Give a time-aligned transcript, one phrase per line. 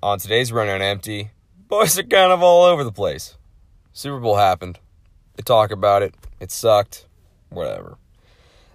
[0.00, 1.32] On today's Run on Empty,
[1.66, 3.36] boys are kind of all over the place.
[3.92, 4.78] Super Bowl happened.
[5.34, 6.14] They talk about it.
[6.38, 7.08] It sucked.
[7.48, 7.98] Whatever.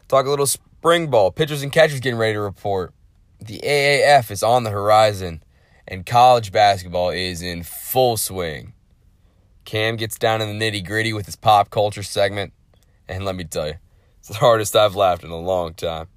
[0.10, 1.32] Talk a little spring ball.
[1.32, 2.94] Pitchers and catchers getting ready to report.
[3.40, 5.42] The AAF is on the horizon,
[5.88, 8.74] and college basketball is in full swing.
[9.64, 12.52] Cam gets down in the nitty gritty with his pop culture segment,
[13.08, 13.76] and let me tell you,
[14.20, 16.08] it's the hardest I've laughed in a long time.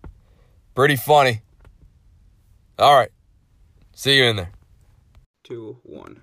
[0.74, 1.42] Pretty funny.
[2.76, 3.12] All right.
[3.94, 4.50] See you in there.
[5.46, 6.20] Two, one.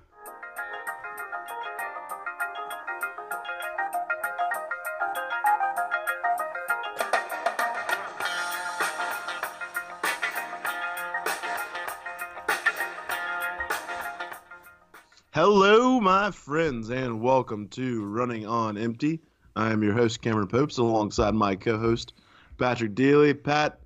[15.32, 19.22] Hello, my friends, and welcome to Running on Empty.
[19.56, 22.12] I am your host, Cameron Popes, alongside my co host,
[22.58, 23.32] Patrick Deely.
[23.32, 23.80] Pat,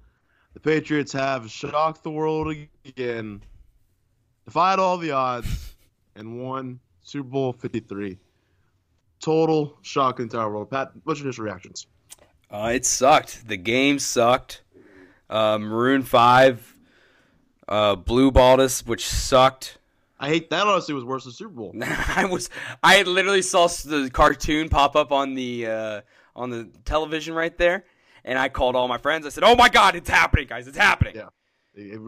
[0.55, 3.41] the Patriots have shocked the world again,
[4.49, 5.75] defied all the odds,
[6.17, 8.17] and won Super Bowl 53.
[9.21, 10.71] Total shock the entire world.
[10.71, 11.87] Pat, what's your initial reactions?
[12.51, 13.47] Uh, it sucked.
[13.47, 14.63] The game sucked.
[15.29, 16.77] Uh, Maroon 5
[17.69, 19.77] uh, blue balled us, which sucked.
[20.19, 20.67] I hate that.
[20.67, 21.75] Honestly, was worse than Super Bowl.
[21.83, 22.49] I was
[22.83, 26.01] I literally saw the cartoon pop up on the uh,
[26.35, 27.85] on the television right there,
[28.25, 29.27] and I called all my friends.
[29.27, 30.67] I said, "Oh my God, it's happening, guys!
[30.67, 31.29] It's happening!" Yeah,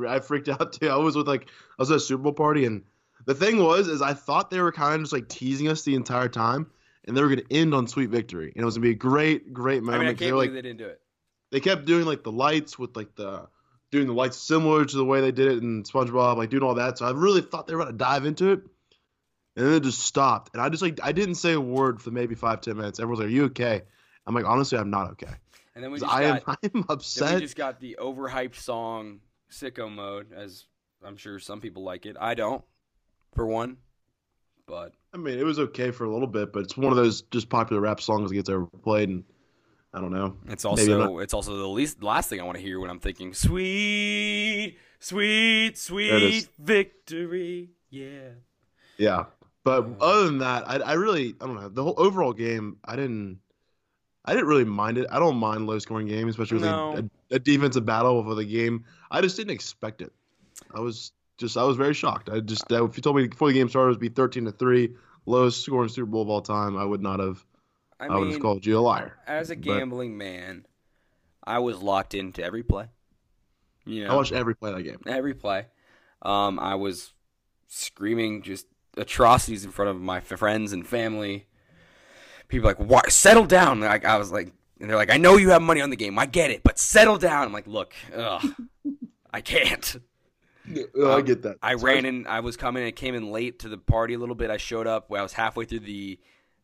[0.09, 0.89] I freaked out too.
[0.89, 2.83] I was with like I was at a Super Bowl party, and
[3.27, 5.95] the thing was is I thought they were kind of just like teasing us the
[5.95, 6.71] entire time,
[7.05, 9.53] and they were gonna end on sweet victory, and it was gonna be a great,
[9.53, 10.01] great I moment.
[10.01, 11.01] mean, I can't they, believe like they didn't do it.
[11.53, 13.49] they kept doing like the lights with like the
[13.91, 16.75] doing the lights similar to the way they did it in SpongeBob, like doing all
[16.75, 16.99] that.
[16.99, 18.61] So I really thought they were gonna dive into it,
[19.57, 20.51] and then it just stopped.
[20.53, 23.01] And I just like I didn't say a word for maybe five ten minutes.
[23.01, 23.83] Everyone's like, "Are you okay?"
[24.27, 25.33] I'm like, honestly, I'm not okay.
[25.75, 27.35] And then we just I am I am then upset.
[27.35, 30.67] we just got the overhyped song "Sicko Mode," as
[31.05, 32.17] I'm sure some people like it.
[32.21, 32.65] I don't,
[33.35, 33.79] for one,
[34.67, 37.23] but I mean, it was okay for a little bit, but it's one of those
[37.23, 39.25] just popular rap songs that gets overplayed, and
[39.93, 40.37] I don't know.
[40.47, 43.35] It's also it's also the least last thing I want to hear when I'm thinking
[43.35, 47.71] sweet, sweet, sweet victory.
[47.91, 48.31] Yeah.
[48.99, 49.25] Yeah,
[49.65, 52.77] but other than that, I, I really I don't know the whole overall game.
[52.85, 53.41] I didn't
[54.25, 55.07] I didn't really mind it.
[55.11, 56.93] I don't mind low scoring games, especially with No.
[56.99, 58.85] a, a defensive battle for the game.
[59.11, 60.13] I just didn't expect it.
[60.75, 62.29] I was just I was very shocked.
[62.31, 64.53] I just if you told me before the game started it would be thirteen to
[64.53, 64.95] three,
[65.27, 67.45] lowest scoring Super Bowl of all time, I would not have.
[67.99, 69.17] I I, would have called you a liar.
[69.27, 70.67] as a but- gambling man,
[71.45, 72.87] I was locked into every play.
[73.85, 75.01] You know, I watched every play of that game.
[75.07, 75.67] every play.
[76.23, 77.13] Um, I was
[77.69, 81.47] screaming just atrocities in front of my f- friends and family.
[82.49, 83.11] People like, "What?
[83.11, 85.91] Settle down!" Like I was like, and they're like, "I know you have money on
[85.91, 86.19] the game.
[86.19, 88.45] I get it, but settle down." I'm like, "Look, ugh,
[89.33, 89.97] I can't."
[90.69, 91.57] I Um, get that.
[91.63, 92.27] I So ran in.
[92.27, 92.85] I was coming.
[92.85, 94.51] I came in late to the party a little bit.
[94.51, 95.13] I showed up.
[95.13, 96.19] I was halfway through the.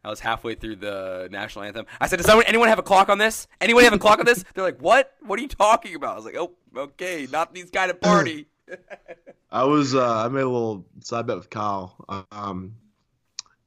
[0.05, 1.87] I was halfway through the national anthem.
[2.01, 3.49] I said, "Does anyone, anyone have a clock on this?
[3.61, 5.13] Anyone have a clock on this?" They're like, "What?
[5.23, 8.47] What are you talking about?" I was like, "Oh, okay, not these kind of party."
[9.51, 11.97] I was uh, I made a little side bet with Kyle.
[12.31, 12.75] Um,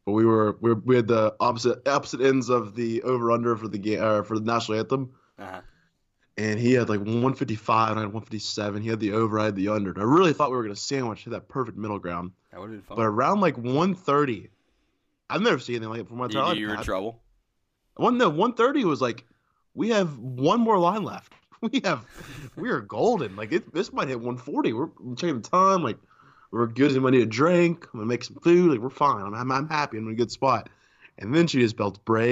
[0.09, 3.55] but we were we, were, we had the opposite opposite ends of the over under
[3.55, 5.61] for the game uh, for the national anthem, uh-huh.
[6.35, 8.81] and he had like 155 and I had 157.
[8.81, 9.93] He had the over, I had the under.
[9.99, 12.79] I really thought we were gonna sandwich hit that perfect middle ground, That would have
[12.79, 12.97] been fun.
[12.97, 14.49] but around like 130,
[15.29, 16.57] I've never seen anything like it for my you, entire life.
[16.57, 17.21] you were in trouble.
[17.97, 19.25] One no 130 was like
[19.75, 21.33] we have one more line left.
[21.61, 22.05] We have
[22.55, 23.35] we are golden.
[23.35, 24.71] Like it, this might hit 140.
[24.73, 24.87] We're
[25.17, 25.83] checking the time.
[25.83, 25.97] Like
[26.51, 26.91] we're good.
[26.91, 27.85] Anybody need a drink?
[27.93, 28.71] I'm gonna make some food.
[28.71, 29.25] Like we're fine.
[29.25, 29.97] I'm I'm, I'm happy.
[29.97, 30.69] I'm in a good spot.
[31.21, 32.25] And then she just belts brave,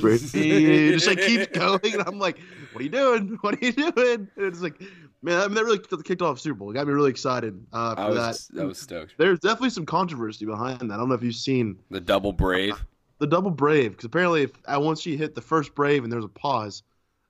[0.00, 0.20] brave.
[0.32, 1.80] just like keeps going.
[1.84, 2.38] And I'm like,
[2.72, 3.38] what are you doing?
[3.42, 4.28] What are you doing?
[4.36, 4.80] And it's like,
[5.22, 6.70] man, I mean, that really kicked off Super Bowl.
[6.70, 8.60] It got me really excited uh, for I was that.
[8.60, 9.14] I was stoked.
[9.18, 10.94] There's definitely some controversy behind that.
[10.94, 12.84] I don't know if you've seen The double brave.
[13.18, 16.24] the double brave because apparently if uh, once she hit the first brave and there's
[16.24, 16.82] a pause,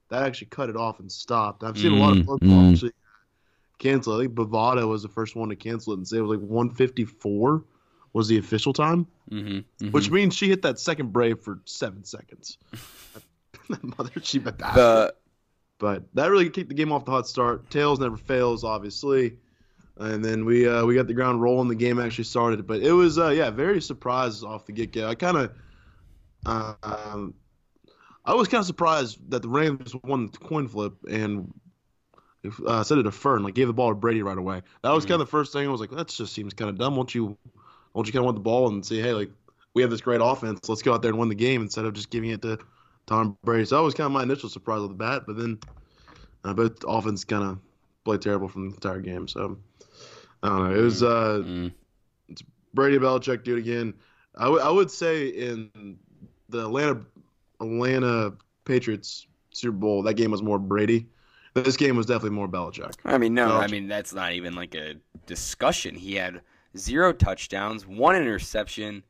[0.09, 1.63] that actually cut it off and stopped.
[1.65, 2.73] I've seen a lot of Mm, football mm.
[2.73, 2.93] actually
[3.79, 4.17] cancel.
[4.17, 6.49] I think Bovada was the first one to cancel it and say it was like
[6.49, 7.65] 154
[8.13, 12.59] was the official time, Mm-hmm, which means she hit that second brave for seven seconds.
[13.69, 15.15] that mother she the
[15.79, 17.69] But that really kicked the game off the hot start.
[17.69, 19.37] Tails never fails, obviously.
[19.99, 21.69] And then we uh, we got the ground rolling.
[21.69, 25.09] The game actually started, but it was uh, yeah very surprised off the get go.
[25.09, 25.53] I kind of
[26.47, 27.35] uh, um,
[28.25, 31.53] I was kind of surprised that the Rams won the coin flip and
[32.67, 34.63] uh, said it to Fern, like gave the ball to Brady right away.
[34.83, 35.09] That was Mhm.
[35.09, 35.67] kind of the first thing.
[35.67, 36.97] I was like, that just seems kind of dumb.
[36.97, 37.37] Won't you,
[37.95, 39.31] won't you kind of want the ball and say, hey, like
[39.75, 41.93] we have this great offense, let's go out there and win the game instead of
[41.95, 42.59] just giving it to
[43.07, 43.65] Tom Brady.
[43.67, 45.59] So that was kind of my initial surprise with the bat, but then
[46.45, 47.59] uh, both offense kind of
[48.05, 49.29] played terrible from the entire game.
[49.29, 49.59] So
[50.43, 50.75] I don't know.
[50.79, 51.73] It was uh, Mm.
[52.75, 53.95] Brady Belichick do it again.
[54.37, 55.99] I would I would say in
[56.49, 57.01] the Atlanta
[57.61, 58.35] Atlanta
[58.65, 61.07] Patriots Super Bowl, that game was more Brady.
[61.65, 62.95] This game was definitely more Belichick.
[63.07, 65.95] I mean, no, I mean that's not even like a discussion.
[65.95, 66.43] He had
[66.77, 69.05] zero touchdowns, one interception.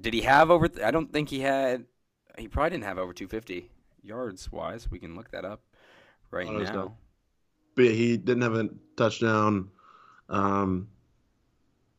[0.00, 0.68] Did he have over?
[0.84, 1.84] I don't think he had.
[2.38, 3.68] He probably didn't have over 250
[4.02, 4.88] yards wise.
[4.92, 5.60] We can look that up
[6.30, 6.72] right Oh, now.
[6.72, 6.96] no-
[7.74, 9.68] But yeah, he didn't have a touchdown.
[10.28, 10.88] Um,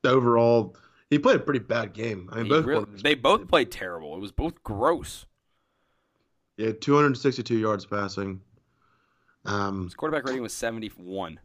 [0.05, 0.75] overall,
[1.09, 2.29] he played a pretty bad game.
[2.31, 4.15] I mean, He both real- quarterbacks- they both played terrible.
[4.15, 5.25] It was both gross.
[6.57, 8.39] yeah, 262 yards passing.
[9.45, 11.39] Um, His quarterback rating was 71.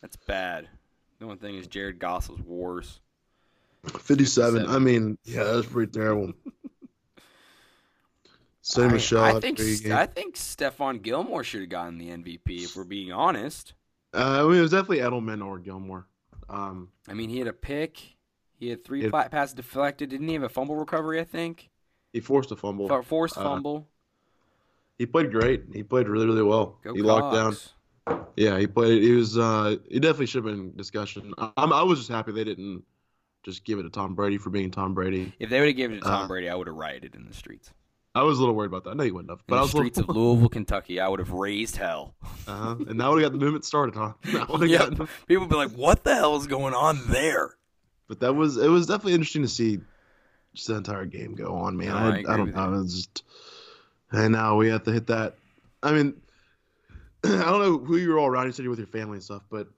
[0.00, 0.68] That's bad.
[1.18, 3.00] The only thing is Jared Goff was worse.
[3.86, 4.60] 57.
[4.62, 4.66] 57.
[4.70, 6.32] I mean, yeah, that's pretty terrible.
[8.62, 9.22] Same I, Michelle.
[9.24, 9.90] I had think great.
[9.90, 13.74] I think Stephon Gilmore should have gotten the MVP if we're being honest.
[14.14, 16.06] Uh, I mean, it was definitely Edelman or Gilmore.
[16.48, 18.00] Um, I mean, he had a pick.
[18.58, 20.10] He had three He had- flat passes deflected.
[20.10, 21.18] Didn't he have a fumble recovery?
[21.18, 21.70] I think
[22.12, 22.86] he forced a fumble.
[22.88, 23.88] For- forced uh, fumble.
[25.02, 25.64] He played great.
[25.72, 26.78] He played really, really well.
[26.84, 28.24] Go he locked down.
[28.36, 29.02] Yeah, he played.
[29.02, 29.36] He was.
[29.36, 31.34] Uh, he definitely should have been discussion.
[31.36, 32.84] I, I'm, was just happy they didn't
[33.42, 35.32] just give it to Tom Brady for being Tom Brady.
[35.40, 37.26] If they would have given it to Tom Uh, Brady, I would have rioted in
[37.26, 37.72] the streets.
[38.14, 38.90] I was a little worried about that.
[38.90, 40.08] I know you wouldn't have, but In I the was a streets of.
[40.14, 42.14] Louisville, Kentucky, I would have raised hell.
[42.46, 44.12] uh and that would have got the movement started, huh?
[44.24, 44.78] Yeah.
[44.78, 47.56] gotten- People would be like, "What the hell is going on there?"
[48.06, 49.80] But that was it was definitely interesting to see
[50.54, 51.90] just the entire game go on, man.
[51.90, 52.80] I, I I, don't know.
[52.82, 53.24] It's just
[54.12, 55.34] and now we have to hit that.
[55.82, 56.14] I mean,
[57.24, 58.46] I don't know who you're all around.
[58.46, 59.68] You said you're with your family and stuff, but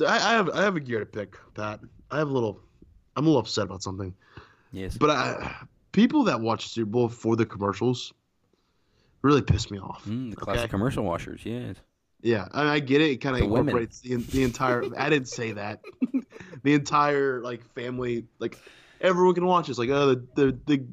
[0.00, 1.80] I, I have I have a gear to pick, Pat.
[2.10, 2.60] I have a little.
[3.14, 4.14] I'm a little upset about something,
[4.72, 4.96] Yes.
[4.96, 5.54] but I
[5.92, 8.12] people that watch Super Bowl for the commercials
[9.20, 10.04] really piss me off.
[10.06, 10.70] Mm, the classic Okay.
[10.70, 11.76] commercial washers, yes.
[12.22, 13.10] Yeah, I, mean, I get it.
[13.10, 14.84] It kind of incorporates the, the entire.
[14.96, 15.80] I didn't say that.
[16.62, 18.56] the entire like family, like
[19.00, 20.84] everyone can watch It's Like, oh, the, the the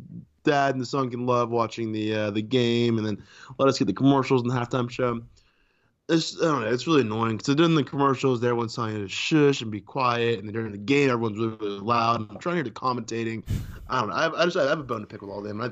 [0.49, 3.23] dad and the son can love watching the uh, the game, and then
[3.57, 5.21] let us get the commercials and the halftime show.
[6.07, 6.67] It's I don't know.
[6.67, 10.39] It's really annoying because during the commercials, everyone's telling you to shush and be quiet,
[10.39, 12.21] and then during the game, everyone's really, really loud.
[12.21, 13.43] And I'm trying to hear the commentating.
[13.87, 14.15] I don't know.
[14.15, 15.61] I, I just I have a bone to pick with all of them.
[15.61, 15.71] I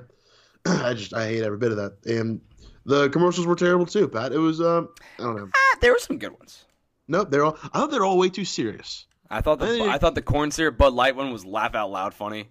[0.90, 2.06] I just I hate every bit of that.
[2.06, 2.42] And
[2.86, 4.32] the commercials were terrible too, Pat.
[4.32, 4.90] It was um
[5.20, 5.50] I don't know.
[5.54, 6.66] Ah, there were some good ones.
[7.08, 7.58] Nope, they're all.
[7.74, 9.06] I thought they're all way too serious.
[9.30, 9.90] I thought the Hey.
[9.90, 12.50] I thought the corn syrup Bud Light one was laugh out loud funny.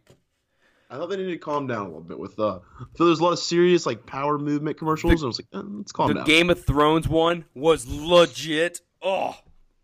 [0.88, 2.60] I thought they needed to calm down a little bit with uh.
[2.94, 5.66] So there's a lot of serious like power movement commercials, and I was like, eh,
[5.76, 6.24] let's calm the down.
[6.24, 8.80] The Game of Thrones one was legit.
[9.02, 9.36] Oh,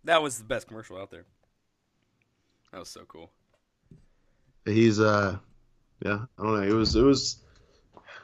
[0.04, 1.25] that was the best commercial out there.
[2.72, 3.31] That was so cool.
[4.64, 5.38] He's uh,
[6.04, 6.69] yeah, I don't know.
[6.69, 7.38] It was it was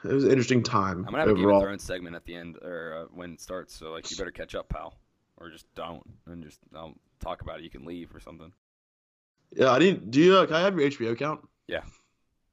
[0.05, 1.61] it was an interesting time I'm gonna have a Game of overall.
[1.63, 3.75] Thrones segment at the end or uh, when it starts.
[3.75, 4.95] So like, you better catch up, pal,
[5.37, 7.65] or just don't and just I'll talk about it.
[7.65, 8.53] You can leave or something.
[9.55, 10.11] Yeah, I didn't.
[10.11, 10.37] Do you?
[10.37, 11.41] Uh, can I have your HBO account?
[11.67, 11.83] Yeah.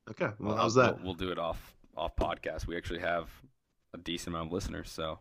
[0.10, 0.26] Okay.
[0.26, 1.04] Well, Well, how's we'll- that?
[1.04, 2.68] We'll, do it off off podcast.
[2.68, 3.30] We actually have
[3.94, 4.90] a decent amount of listeners.
[4.90, 5.20] So,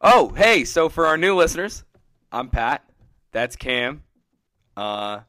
[0.00, 1.84] oh hey, so for our new listeners,
[2.30, 2.84] I'm Pat.
[3.32, 4.02] That's Cam.
[4.76, 5.20] Uh,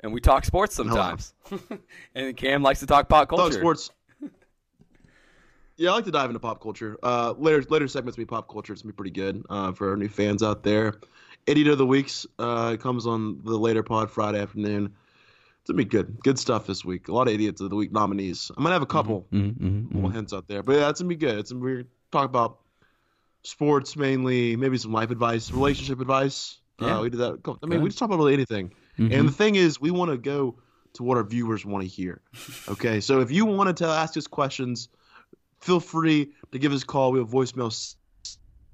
[0.00, 1.32] and we talk sports sometimes.
[2.14, 3.50] and Cam likes to talk pop culture.
[3.50, 3.90] Talk sports.
[5.76, 6.96] Yeah, I like to dive into pop culture.
[7.02, 8.72] Uh, later later segments be pop culture.
[8.72, 10.94] It's gonna be pretty good uh, for our new fans out there.
[11.46, 14.94] Idiot of the weeks uh, comes on the later pod Friday afternoon.
[15.64, 16.18] It's gonna be good.
[16.22, 17.08] Good stuff this week.
[17.08, 18.50] A lot of idiots of the week nominees.
[18.54, 21.16] I'm gonna have a couple Mm-hmm, little hints out there, but yeah, it's gonna be
[21.16, 21.38] good.
[21.38, 22.58] It's we're gonna talk about
[23.42, 26.58] sports mainly, maybe some life advice, relationship advice.
[26.80, 26.98] Yeah.
[26.98, 27.38] Uh, we did that.
[27.62, 27.82] I mean, Good.
[27.82, 28.72] we just talk about really anything.
[28.98, 29.12] Mm-hmm.
[29.12, 30.56] And the thing is, we want to go
[30.94, 32.20] to what our viewers want to hear.
[32.68, 34.88] Okay, so if you want to ask us questions,
[35.60, 37.12] feel free to give us a call.
[37.12, 37.96] We have voicemail s-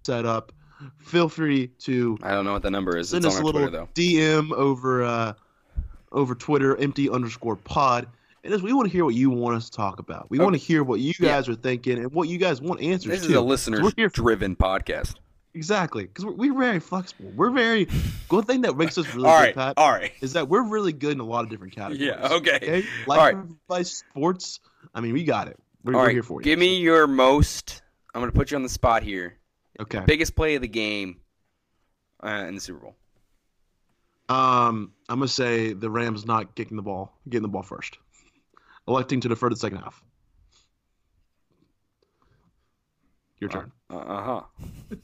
[0.04, 0.52] set up.
[0.98, 3.10] Feel free to I don't know what the number is.
[3.10, 3.88] send it's us on a little Twitter though.
[3.94, 5.32] DM over uh,
[6.12, 8.06] over Twitter, empty underscore pod.
[8.42, 10.30] And as we want to hear what you want us to talk about.
[10.30, 10.44] We Okay.
[10.44, 11.32] want to hear what you Yeah.
[11.32, 13.26] guys are thinking and what you guys want answers This to.
[13.26, 15.16] is a 'Cause listener we're here for- driven podcast.
[15.52, 17.30] Exactly, because we're, we're very flexible.
[17.34, 17.88] We're very
[18.28, 20.12] good thing that makes us really all good, right, Pat, all right.
[20.20, 22.00] is that we're really good in a lot of different categories.
[22.00, 22.56] Yeah, okay.
[22.56, 23.36] Okay, life All right.
[23.36, 24.60] advice, sports.
[24.94, 25.58] I mean, we got it.
[25.82, 26.44] We're, All we're right, here for you.
[26.44, 27.82] give me your most.
[28.14, 29.38] I'm gonna put you on the spot here.
[29.80, 30.02] Okay.
[30.06, 31.16] Biggest play of the game
[32.22, 32.96] uh, in the Super Bowl.
[34.30, 37.98] Um, I'm gonna say the Rams not kicking the ball, getting the ball first,
[38.86, 40.00] electing to defer to the second half.
[43.40, 43.72] Your turn.
[43.90, 44.42] Uh huh.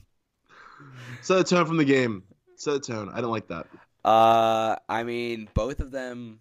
[1.22, 2.22] Set the tone from the game.
[2.54, 3.10] Set the tone.
[3.12, 3.66] I don't like that.
[4.04, 6.38] Uh, I mean, both of them.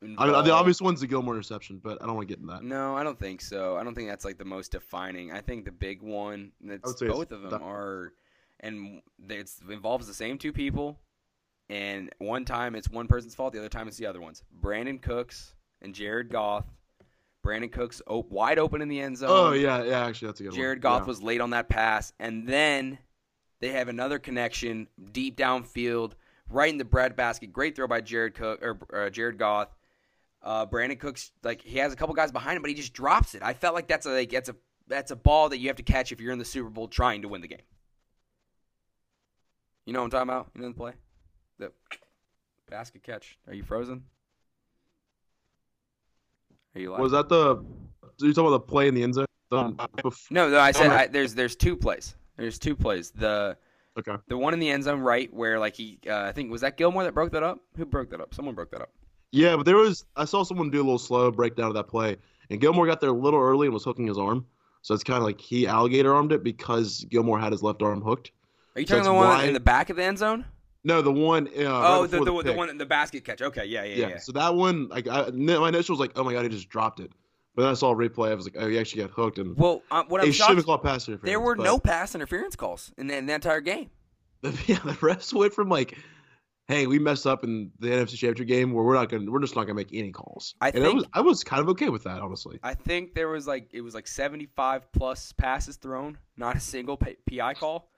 [0.00, 2.46] I mean, the obvious one's the Gilmore interception, but I don't want to get in
[2.46, 2.62] that.
[2.62, 3.76] No, I don't think so.
[3.76, 5.32] I don't think that's like the most defining.
[5.32, 6.52] I think the big one.
[6.60, 8.14] That's would say it's both of them that- are,
[8.60, 10.98] and it's, it involves the same two people.
[11.70, 14.42] And one time it's one person's fault, the other time it's the other one's.
[14.60, 16.64] Brandin Cooks and Jared Goff.
[17.44, 19.28] Brandin Cooks op- wide open in the end zone.
[19.30, 20.04] Oh yeah, yeah.
[20.06, 20.62] Actually, that's a good Jared one.
[20.62, 21.06] Jared Goff Yeah.
[21.06, 22.98] was late on that pass, and then
[23.60, 26.12] they have another connection deep downfield,
[26.48, 27.52] right in the breadbasket.
[27.52, 29.68] Great throw by Jared Cook or uh, Jared Goff.
[30.42, 33.34] Uh, Brandin Cooks like he has a couple guys behind him, but he just drops
[33.34, 33.42] it.
[33.42, 34.56] I felt like that's a like that's a
[34.86, 37.22] that's a ball that you have to catch if you're in the Super Bowl trying
[37.22, 37.58] to win the game.
[39.86, 40.50] You know what I'm talking about?
[40.54, 40.92] You know the play,
[41.58, 41.72] the
[42.70, 43.38] basket catch.
[43.46, 44.02] Are you frozen?
[46.74, 47.00] Are you live?
[47.00, 47.64] Was that the?
[48.20, 49.26] You talking about the play in the end zone?
[49.52, 50.58] Bef- No, no.
[50.58, 50.90] I said.
[50.90, 52.14] I, there's there's two plays.
[52.36, 53.10] There's two plays.
[53.10, 53.56] The
[53.98, 54.16] okay.
[54.28, 56.76] the one in the end zone, right, where like he, uh, I think was that
[56.76, 57.60] Gilmore that broke that up.
[57.76, 58.34] Who broke that up?
[58.34, 58.90] Someone broke that up.
[59.32, 62.16] Yeah, but there was I saw someone do a little slow breakdown of that play,
[62.50, 64.46] and Gilmore got there a little early and was hooking his arm.
[64.82, 68.00] So it's kind of like he alligator armed it because Gilmore had his left arm
[68.00, 68.30] hooked.
[68.76, 70.44] Are you So talking the one wide- in the back of the end zone?
[70.84, 71.48] No, the one.
[71.48, 73.42] Uh, oh, right the the, the, one the basket catch.
[73.42, 74.08] Okay, yeah, yeah, Yeah.
[74.08, 74.18] yeah.
[74.18, 77.00] So that one, like, I, my initial was like, oh my god, he just dropped
[77.00, 77.10] it.
[77.54, 78.30] But then I saw a replay.
[78.30, 80.64] I was like, oh, he actually got hooked, and Well, uh, what I'm have shocked,
[80.64, 81.24] called pass interference.
[81.24, 83.90] there were but- no pass interference calls in the, in the entire game.
[84.42, 85.98] yeah, the refs went from like,
[86.68, 89.56] "Hey, we messed up in the NFC Championship game, where we're not gonna, we're just
[89.56, 92.04] not gonna make any calls." I and think- was, I was kind of okay with
[92.04, 92.60] that, honestly.
[92.62, 96.96] I think there was like it was like 75 plus passes thrown, not a single
[96.96, 97.90] PI call.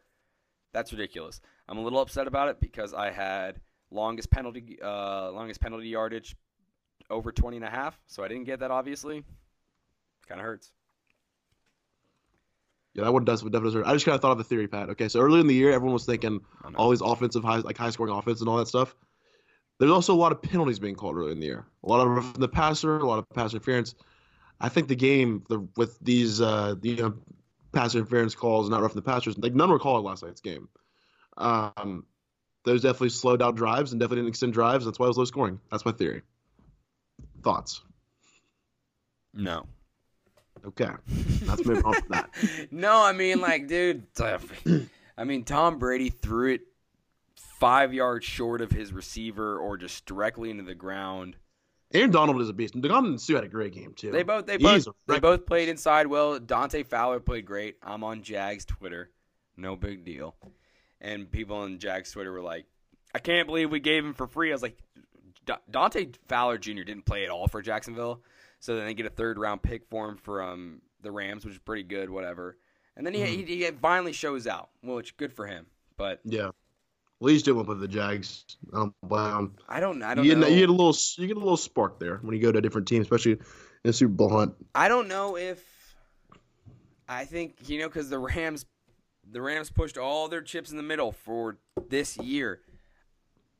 [0.72, 1.42] That's ridiculous.
[1.70, 3.60] I'm a little upset about it because I had
[3.92, 6.36] longest penalty uh longest penalty yardage
[7.08, 9.24] over 20 and a half, so I didn't get that obviously.
[10.28, 10.72] Kind of hurts.
[12.94, 13.68] Yeah, that one does definitely.
[13.68, 13.86] Deserve.
[13.86, 14.90] I just kind of thought of the theory, Pat.
[14.90, 16.40] Okay, so early in the year, everyone was thinking
[16.74, 18.94] all these offensive high, like high scoring offense and all that stuff.
[19.78, 21.66] There's also a lot of penalties being called early in the year.
[21.84, 23.94] A lot of roughing the passer, a lot of pass interference.
[24.60, 27.14] I think the game the, with these uh, the you know,
[27.72, 30.68] pass interference calls, and not roughing the passers, like none were called last night's game.
[31.40, 32.04] Um,
[32.64, 34.84] those definitely slowed down drives and definitely didn't extend drives.
[34.84, 35.60] That's why it was low scoring.
[35.70, 36.22] That's my theory.
[37.42, 37.82] Thoughts?
[39.32, 39.66] No.
[40.66, 40.90] Okay,
[41.46, 42.30] let's move on from that.
[42.70, 44.06] no, I mean like, dude.
[45.16, 46.60] I mean, Tom Brady threw it
[47.34, 51.36] five yards short of his receiver, or just directly into the ground.
[51.94, 52.78] Aaron Donald is a beast.
[52.78, 54.10] Donald and Suh had a great game too.
[54.10, 56.38] They both they He's both they both played inside well.
[56.38, 57.76] Dante Fowler played great.
[57.82, 59.10] I'm on Jags Twitter.
[59.56, 60.36] No big deal.
[61.00, 62.66] And people on Jags Twitter were like,
[63.14, 64.76] "I can't believe we gave him for free." I was like,
[65.70, 66.82] Dante Fowler Jr.
[66.82, 68.22] didn't play at all for Jacksonville,
[68.60, 71.60] so then they get a third round pick for him from the Rams, which is
[71.60, 72.10] pretty good.
[72.10, 72.56] Whatever.
[72.96, 73.46] And then he, Mm-hmm.
[73.46, 75.66] he, he finally shows out, which good for him.
[75.96, 76.48] But Yeah.
[77.22, 78.44] At least do one with the Jags.
[78.72, 79.56] I don't blame him.
[79.68, 80.46] I don't I don't You know.
[80.46, 82.62] you get a little you get a little spark there when you go to a
[82.62, 83.38] different team, especially
[83.84, 84.54] in Super Bowl hunt.
[84.74, 85.62] I don't know if
[87.08, 88.64] I think you know because the Rams,
[89.30, 91.58] the Rams pushed all their chips in the middle for
[91.88, 92.60] this year.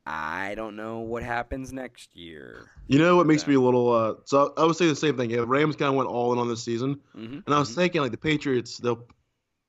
[0.05, 2.71] I don't know what happens next year.
[2.87, 5.29] You know what makes me a little uh so I would say the same thing.
[5.29, 7.39] Yeah, Rams kind of went all in on this season, Mm-hmm.
[7.45, 9.05] and I was thinking like the Patriots they'll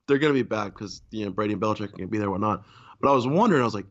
[0.07, 2.65] they're gonna be back because you know Brady and Belichick can be there, whatnot.
[2.99, 3.85] But I was wondering, I was like,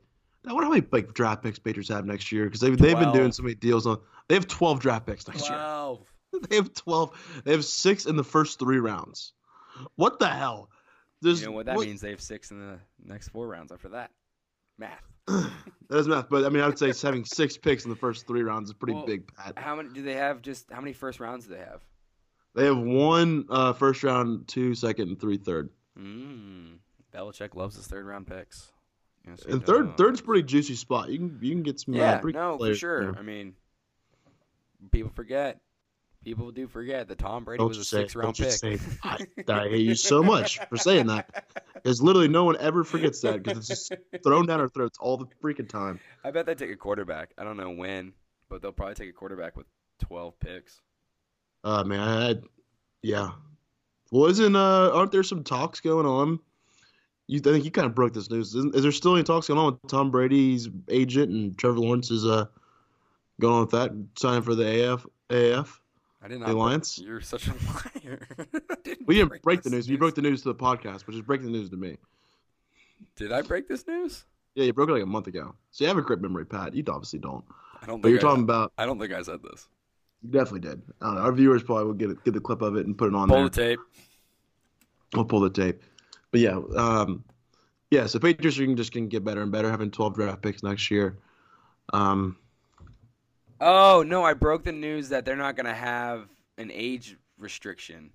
[0.47, 3.13] I wonder how many like draft picks Patriots have next year because they've they've been
[3.13, 3.99] doing so many deals on.
[4.29, 5.57] They have twelve draft picks next year.
[5.59, 6.09] Twelve.
[6.49, 7.17] They have twelve.
[7.45, 9.33] They have six in the first three rounds.
[9.97, 10.71] What the hell?
[11.23, 12.01] There's, You know what that means?
[12.01, 14.11] They have six in the next four rounds after that.
[14.79, 15.03] Math.
[15.89, 18.27] That is math, but I mean, I would say having six picks in the first
[18.27, 19.59] three rounds is pretty Well, big, Pat.
[19.59, 20.41] How many do they have?
[20.41, 21.83] Just how many first rounds do they have?
[22.55, 25.69] They have one uh, first round, two second, and three third.
[26.01, 26.79] Mm.
[27.15, 28.73] Belichick loves his third round picks.
[29.29, 29.95] Yes, he And third, does.
[29.99, 31.11] third's a pretty juicy spot.
[31.11, 33.13] You can you can get some uh, Yeah, pretty no, for sure.
[33.13, 33.19] there.
[33.19, 33.53] I mean,
[34.93, 35.61] people forget.
[36.25, 38.51] People do forget that Tom Brady Don't was a say, six round pick.
[38.53, 38.79] say.
[39.03, 41.47] I, I hate you so much for saying that.
[41.75, 45.17] Because literally no one ever forgets that because it's just thrown down our throats all
[45.17, 45.99] the freaking time.
[46.25, 47.33] I bet they take a quarterback.
[47.39, 48.13] I don't know when,
[48.49, 49.67] but they'll probably take a quarterback with
[49.99, 50.81] twelve picks.
[51.65, 52.41] Uh man, I, I-
[53.03, 53.31] yeah.
[54.13, 56.39] Well, isn't uh aren't there some talks going on?
[57.27, 58.55] You I think you kind of broke this news.
[58.55, 62.13] Isn't, is there still any talks going on with Tom Brady's agent and Trevor Lawrence
[62.13, 62.47] is uh
[63.41, 65.81] going on with that signing for the AF AF?
[66.25, 66.49] I did not.
[66.49, 66.99] The Alliance?
[66.99, 67.53] You're such a
[68.05, 68.27] liar.
[68.85, 69.89] Didn't We didn't break, the this news.
[69.89, 71.97] You broke the news to the podcast, which is breaking the news to me.
[73.17, 74.25] Did I break this news?
[74.55, 75.55] Yeah, you broke it like a month ago.
[75.73, 76.75] So you have a great memory, Pat.
[76.75, 77.45] You obviously don't.
[77.83, 78.01] I don't.
[78.01, 79.67] But you're I- talking about I don't think I said this.
[80.23, 80.83] you definitely did.
[81.01, 83.15] Know, our viewers probably will get it, get the clip of it and put it
[83.15, 83.49] on Pull there.
[83.49, 83.81] the tape.
[85.15, 85.83] We'll pull the tape.
[86.31, 87.25] But yeah, um,
[87.91, 88.07] yeah.
[88.07, 91.19] So Patriots are just gonna get better and better, having 12 draft picks next year.
[91.93, 92.37] Um,
[93.65, 94.25] Oh no!
[94.25, 96.29] I broke the news that they're not gonna have
[96.59, 98.11] an age restriction.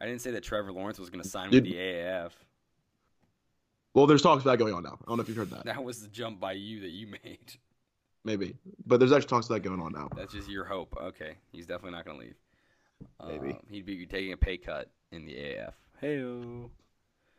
[0.00, 2.30] I didn't say that Trevor Lawrence was gonna sign with the AAF.
[3.92, 4.98] Well, there's talks about that going on now.
[5.02, 5.66] I don't know if you've heard that.
[5.66, 7.54] That was the jump by you that you made.
[8.24, 8.56] Maybe,
[8.86, 10.08] but there's actually talks about that going on now.
[10.16, 10.96] That's just your hope.
[10.98, 12.36] Okay, he's definitely not gonna leave.
[13.26, 13.50] Maybe.
[13.50, 15.74] Um, he'd be taking a pay cut in the AF.
[16.00, 16.24] Hey.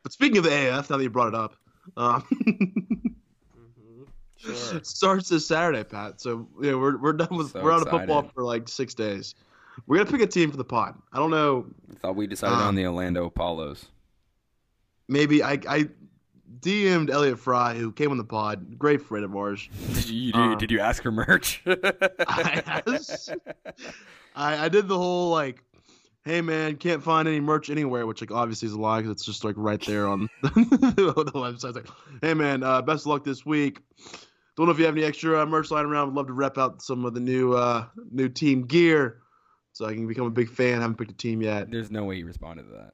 [0.04, 1.56] But speaking of the AF, now that you brought it up,
[1.98, 2.24] um,
[4.38, 4.80] Sure.
[4.84, 6.22] starts this Saturday, Pat.
[6.22, 9.36] So yeah, we're we're done with So we're out of football for like six days.
[9.86, 10.96] We're gonna pick a team for the pod.
[11.14, 11.66] I don't know.
[11.92, 13.86] I thought we decided Um, on the Orlando Apollos.
[15.08, 15.90] Maybe I I
[16.60, 19.70] DM'd Elliott Fry, who came on the pod, great friend of ours.
[19.94, 21.62] Did you, uh, did you ask for merch?
[21.68, 23.30] I asked.
[24.36, 25.64] I, I did the whole like,
[26.26, 29.26] hey man, can't find any merch anywhere, which like obviously is a lie because it's
[29.26, 31.54] just like right there on the website.
[31.70, 31.90] It's like,
[32.22, 33.82] hey man, uh, best of luck this week.
[34.58, 36.08] Don't know if you have any extra uh, merch lying around.
[36.08, 39.20] Would love to rep out some of the new uh, new team gear,
[39.72, 40.80] so I can become a big fan.
[40.80, 41.70] I Haven't picked a team yet.
[41.70, 42.94] There's no way he responded to that.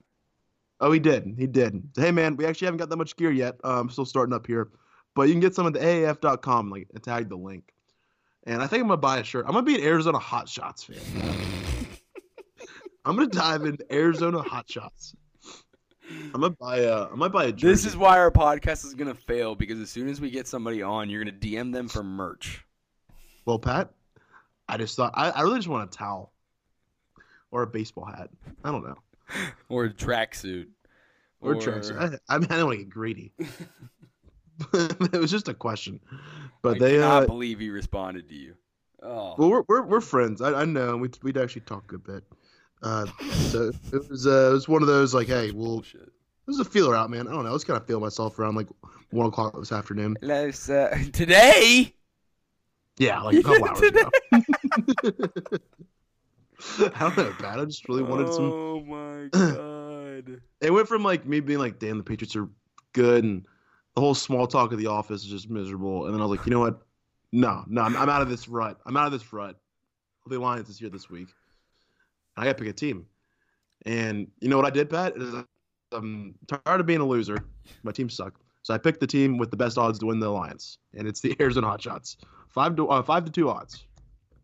[0.81, 1.35] Oh, he did.
[1.37, 1.81] He did.
[1.95, 3.55] Hey man, we actually haven't got that much gear yet.
[3.63, 4.71] Um, I'm still starting up here,
[5.15, 6.69] but you can get some at the AAF.com.
[6.69, 7.71] Like, and tag the link.
[8.45, 9.45] And I think I'm gonna buy a shirt.
[9.47, 10.97] I'm gonna be an Arizona Hot Shots fan.
[13.05, 15.15] I'm gonna dive into Arizona Hot Shots.
[16.33, 17.05] I'm gonna buy a.
[17.09, 17.67] I might buy a jersey.
[17.73, 20.81] This is why our podcast is gonna fail because as soon as we get somebody
[20.81, 22.63] on, you're gonna DM them for merch.
[23.45, 23.91] well, Pat.
[24.67, 26.31] I just thought I, I really just want a towel
[27.51, 28.29] or a baseball hat.
[28.63, 28.95] I don't know.
[29.69, 30.67] Or a tracksuit.
[31.41, 31.91] Or, trunks.
[31.91, 33.33] I, I mean, I don't want to get greedy.
[34.73, 35.99] it was just a question,
[36.61, 37.01] but I they.
[37.03, 38.53] I Uh, believe he responded to you.
[39.01, 40.41] Oh, Well, we're we're, we're friends.
[40.41, 40.95] I, I know.
[40.97, 42.23] We'd we'd actually talk a bit.
[42.83, 43.05] Uh,
[43.49, 46.11] so it was uh, it was one of those like, hey, well, bullshit.
[46.45, 47.27] this is a feeler out, man.
[47.27, 47.49] I don't know.
[47.49, 48.67] I was kind of feel myself around like
[49.11, 50.17] one o'clock this afternoon.
[50.21, 51.95] Let's, uh, today.
[52.97, 54.09] Yeah, like a couple hours ago.
[56.95, 57.59] I don't know, bad.
[57.59, 58.51] I just really wanted some.
[58.51, 60.41] Oh my god.
[60.61, 62.49] It went from like me being like, damn, the Patriots are
[62.91, 63.45] good, and
[63.95, 66.05] the whole small talk of the office is just miserable.
[66.05, 66.81] And then I was like, you know what?
[67.31, 68.77] No, no, I'm, I'm out of this rut.
[68.85, 69.55] I'm out of this rut.
[70.27, 71.29] The Alliance is here this week.
[72.37, 73.05] I got to pick a team.
[73.85, 75.13] And you know what I did, Pat?
[75.91, 77.37] I'm tired of being a loser.
[77.83, 78.39] My team suck.
[78.63, 81.19] So I picked the team with the best odds to win the Alliance, and it's
[81.19, 82.15] the Arizona Hotshots.
[82.47, 83.83] Five to uh, five to two odds.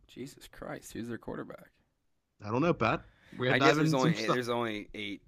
[0.06, 1.70] Jesus Christ, who's their quarterback?
[2.44, 3.02] I don't know, Pat.
[3.38, 5.22] We're I guess there's only some there's only eight.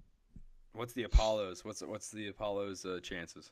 [0.73, 1.65] What's the Apollos?
[1.65, 3.51] What's what's the Apollos' uh, chances?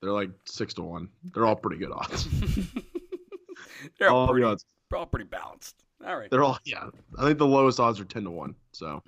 [0.00, 1.08] They're like six to one.
[1.32, 2.26] They're all pretty good odds.
[3.98, 4.64] they're all all pretty, odds.
[4.90, 5.84] they're all pretty balanced.
[6.06, 6.88] All right, They're all yeah.
[7.18, 8.54] I think the lowest odds are ten to one.
[8.72, 9.02] So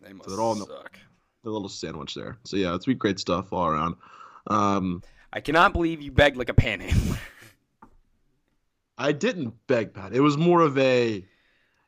[0.00, 0.66] they must they're all in the-
[1.44, 2.38] the little sandwich there.
[2.44, 3.96] So yeah, it's great stuff all around.
[4.46, 7.18] Um, I cannot believe you begged like a panhandler.
[8.98, 10.12] I didn't beg Pat.
[10.14, 11.24] It was more of a,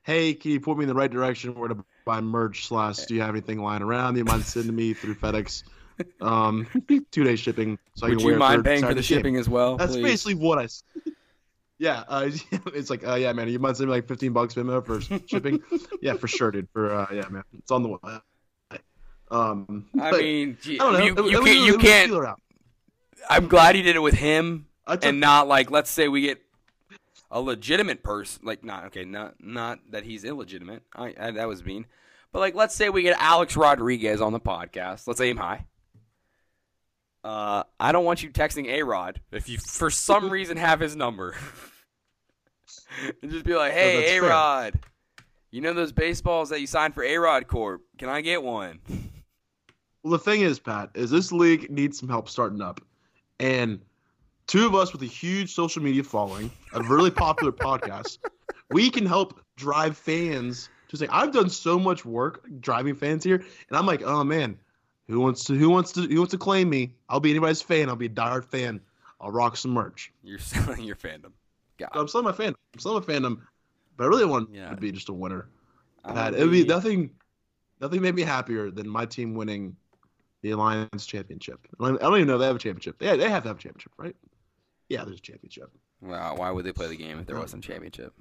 [0.03, 2.67] hey, can you point me in the right direction where to buy merch?
[2.67, 4.17] Slash, do you have anything lying around?
[4.17, 5.63] You mind sending me through FedEx?
[6.21, 6.67] Um,
[7.13, 7.79] two day shipping.
[7.95, 9.19] So I can you wear mind paying for the Saturday's game.
[9.19, 9.77] shipping as well?
[9.77, 10.03] That's please?
[10.03, 10.67] basically what I.
[11.85, 14.55] s- Yeah, uh, it's like, uh, yeah, man, you might send me like fifteen bucks
[14.55, 15.63] Venmo for shipping.
[16.01, 16.69] yeah, for sure, dude.
[16.73, 17.99] For uh, yeah, man, it's on the way.
[19.31, 20.99] Um, I mean, gee, I don't know.
[21.05, 22.11] you, It- you it can't.
[22.11, 22.39] it You can't.
[23.31, 26.21] I'm glad you did it with him I took and not like let's say we
[26.21, 26.43] get
[27.31, 31.65] a legitimate person like not okay not not that he's illegitimate I, I that was
[31.65, 31.87] mean
[32.33, 35.65] but like let's say we get Alex Rodriguez on the podcast let's aim high.
[37.25, 40.95] uh I don't want you texting A Rod if you for some reason have his
[40.95, 41.35] number
[43.23, 44.23] and just be like oh, that's hey A.
[44.23, 44.79] Rod
[45.51, 48.81] you know those baseballs that you signed for A Rod Corp can I get one
[50.03, 52.81] Well, the thing is, Pat, is this league needs some help starting up,
[53.41, 53.81] and
[54.47, 58.19] two of us with a huge social media following, a really popular podcast,
[58.71, 63.37] we can help drive fans to say, "I've done so much work driving fans here,"
[63.37, 64.59] and I'm like, "Oh man,
[65.09, 65.55] who wants to?
[65.55, 66.03] Who wants to?
[66.03, 66.95] Who wants to claim me?
[67.09, 67.89] I'll be anybody's fan.
[67.89, 68.81] I'll be a diehard fan.
[69.21, 70.13] I'll rock some merch.
[70.23, 71.33] you're selling your fandom
[71.79, 72.55] God I'm selling my fandom.
[72.75, 73.41] I'm selling my fandom,
[73.97, 74.71] but I really want Yeah.
[74.71, 75.49] to be just a winner.
[76.05, 77.11] I Pat, it would be nothing.
[77.81, 79.77] Nothing made me happier than my team winning
[80.43, 81.67] the Alliance championship.
[81.81, 82.99] I don't even know they have a championship.
[82.99, 84.15] They they have to have a championship, right?
[84.89, 85.71] Yeah, there's a championship.
[86.01, 88.13] Wow, why would they play the game if there wasn't a championship?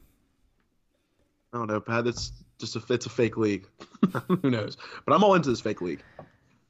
[1.51, 2.07] I don't know, Pat.
[2.07, 3.67] It's just a it's a fake league.
[4.27, 4.77] Who knows?
[5.05, 6.03] But I'm all into this fake league.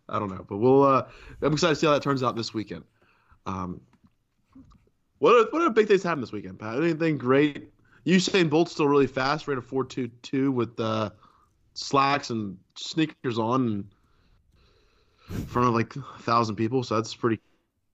[0.09, 0.83] I don't know, but we'll.
[0.83, 1.05] Uh,
[1.41, 2.83] I'm excited to see how that turns out this weekend.
[3.45, 3.79] Um,
[5.23, 6.75] what are, what are big things happening this weekend, Pat?
[6.75, 7.71] Anything great?
[8.05, 9.47] Usain Bolt's still really fast.
[9.47, 11.11] Ran a four two two with uh,
[11.75, 13.87] slacks and sneakers on
[15.29, 16.83] in front of like a thousand people.
[16.83, 17.39] So that's pretty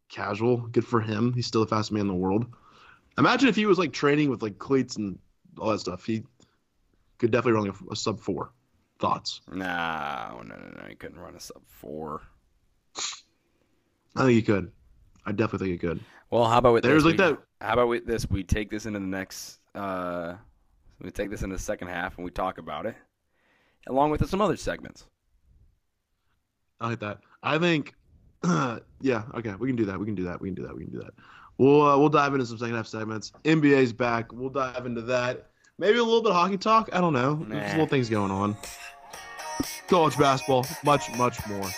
[0.09, 0.57] casual.
[0.57, 1.31] Good for him.
[1.31, 2.47] He's still the fastest man in the world.
[3.19, 5.19] Imagine if he was like training with like cleats and
[5.59, 6.03] all that stuff.
[6.03, 6.23] He
[7.19, 8.53] could definitely run a, a sub four.
[8.97, 9.41] Thoughts?
[9.51, 10.83] No, no, no, no.
[10.89, 12.23] He couldn't run a sub four.
[14.15, 14.71] I think he could.
[15.27, 15.99] I definitely think it could.
[16.31, 17.17] Well, how about with There's this?
[17.17, 17.43] like we, that.
[17.61, 18.29] How about with this?
[18.29, 19.59] We take this into the next.
[19.73, 20.35] Uh,
[21.01, 22.95] we take this into the second half and we talk about it,
[23.87, 25.05] along with some other segments.
[26.79, 27.19] I like that.
[27.41, 27.93] I think,
[28.43, 29.99] yeah, okay, we can do that.
[29.99, 30.39] We can do that.
[30.39, 30.75] We can do that.
[30.75, 31.13] We can do that.
[31.57, 33.31] We'll uh, we'll dive into some second half segments.
[33.43, 34.31] NBA's back.
[34.31, 35.47] We'll dive into that.
[35.77, 36.89] Maybe a little bit of hockey talk.
[36.93, 37.45] I don't know.
[37.47, 38.55] There's little things going on.
[39.87, 41.69] College basketball, much much more.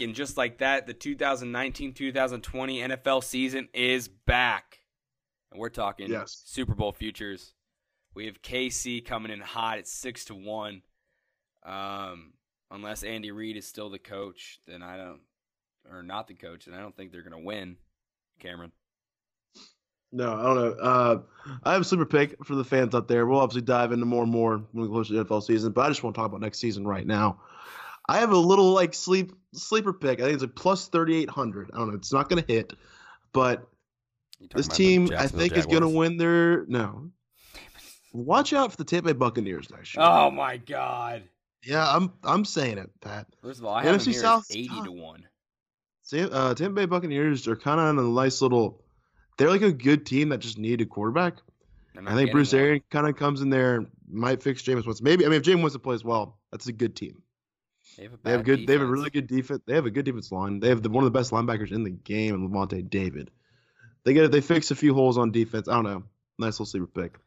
[0.00, 4.80] Back, and just like that, the 2019-2020 NFL season is back.
[5.50, 6.42] And we're talking Yes.
[6.46, 7.54] Super Bowl futures.
[8.14, 10.82] We have KC coming in hot at six to one.
[11.64, 12.32] Um,
[12.70, 15.20] unless Andy Reid is still the coach, then I don't,
[15.90, 17.76] or not the coach, then I don't think they're gonna win.
[18.40, 18.72] Cameron.
[20.12, 20.82] No, I don't know.
[20.82, 21.20] Uh,
[21.62, 23.26] I have a sleeper pick for the fans out there.
[23.26, 25.82] We'll obviously dive into more and more when we close to the NFL season, but
[25.82, 27.40] I just want to talk about next season right now.
[28.10, 30.18] I have a little like sleep sleeper pick.
[30.18, 31.70] I think it's a plus thirty eight hundred.
[31.72, 31.94] I don't know.
[31.94, 32.72] It's not going to hit,
[33.32, 33.68] but
[34.52, 37.12] this team I Jacksonville think is going to win their no.
[38.12, 40.04] Watch out for the Tampa Bay Buccaneers next year.
[40.04, 41.22] Oh my God!
[41.62, 43.28] Yeah, I'm I'm saying it, Pat.
[43.42, 45.28] First of all, I have them NFC here South- eighty to one.
[46.02, 48.82] Sam, uh, Tampa Bay Buccaneers are kind of on a nice little.
[49.38, 51.34] They're like a good team that just needed a quarterback.
[51.94, 52.62] They're I think Bruce one.
[52.62, 55.04] Arians kind of comes in there, might fix Jameis Winston.
[55.04, 57.22] Maybe I mean if Jameis Winston plays well, that's a good team.
[58.00, 58.66] They have a, They have good.
[58.66, 58.90] They have a defense.
[58.98, 59.62] really good defense.
[59.66, 60.58] They have a good defense line.
[60.58, 63.30] They have the, one of the best linebackers in the game, and Lavonte David.
[64.04, 64.32] They get it.
[64.32, 65.68] They fix a few holes on defense.
[65.68, 66.02] I don't know.
[66.38, 67.18] Nice little sleeper pick.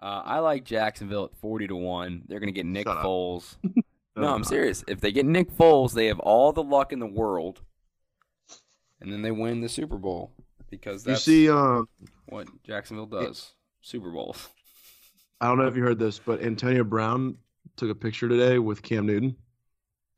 [0.00, 2.22] Uh, I like Jacksonville at forty to one.
[2.28, 2.98] They're gonna get Nick Shut.
[2.98, 3.56] Foles.
[4.16, 4.84] no, Uh, I'm serious.
[4.86, 7.60] If they get Nick Foles, they have all the luck in the world,
[9.00, 10.30] and then they win the Super Bowl
[10.70, 11.88] because You see, um,
[12.26, 13.52] what Jacksonville does.
[13.80, 14.48] Super Bowls.
[15.40, 17.36] I don't know if you heard this, but Antonio Brown
[17.76, 19.34] took a picture today with Cam Newton.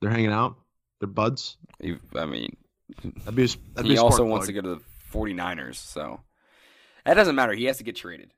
[0.01, 0.57] They're hanging out.
[1.01, 1.57] They're buds.
[1.81, 2.57] He- I mean,
[3.25, 3.47] That'd be.
[3.47, 4.81] That'd be he a also wants to go to the
[5.13, 6.21] 49ers, so
[7.05, 7.53] that doesn't matter.
[7.53, 8.33] He has to get traded.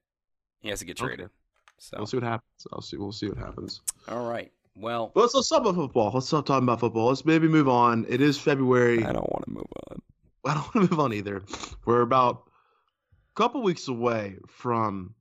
[0.61, 1.07] He has to get Okay.
[1.17, 1.31] traded.
[1.79, 2.67] So We'll see what happens.
[2.73, 2.97] I'll see.
[2.99, 3.81] We'll see what happens.
[4.09, 4.53] all right.
[4.77, 6.11] Well, let's, let's stop about football.
[6.15, 7.09] Let's stop talking about football.
[7.09, 8.07] Let's maybe move on.
[8.09, 9.05] It is February.
[9.05, 10.03] I don't want to move on.
[10.47, 11.43] I don't want to move on either.
[11.85, 15.15] We're about a couple weeks away from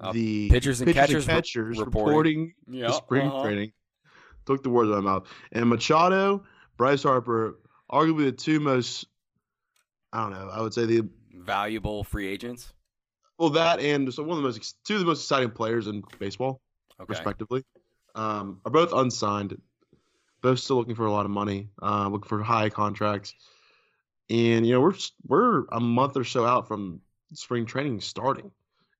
[0.00, 2.06] Uh, the pitchers and catchers re- catchers reporting.
[2.08, 2.86] reporting Yeah.
[2.88, 3.42] to spring uh-huh.
[3.42, 3.72] training.
[4.48, 5.26] Took the words out of my mouth.
[5.52, 6.42] And Machado,
[6.78, 7.58] Bryce Harper,
[7.92, 9.06] arguably the two most,
[10.12, 12.72] I don't know, I would say the Valuable free agents.
[13.38, 16.02] well that and so one of the most two of the most exciting players in
[16.18, 16.60] baseball,
[17.00, 17.06] Okay.
[17.10, 17.62] respectively,
[18.14, 19.60] um, are both unsigned.
[20.40, 23.34] Both still looking for a lot of money, uh, looking for high contracts.
[24.30, 24.94] And you know we're
[25.26, 27.00] we're a month or so out from
[27.34, 28.50] spring training starting,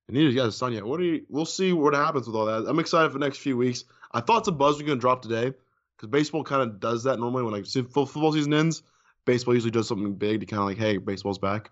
[0.09, 0.85] and neither of you guys signed yet.
[0.85, 1.27] What do you?
[1.29, 2.67] We'll see what happens with all that.
[2.69, 3.85] I'm excited for the next few weeks.
[4.13, 5.53] I thought some buzz was going to drop today
[5.97, 8.83] because baseball kind of does that normally when like football season ends.
[9.25, 11.71] Baseball usually does something big to kind of like, hey, baseball's back.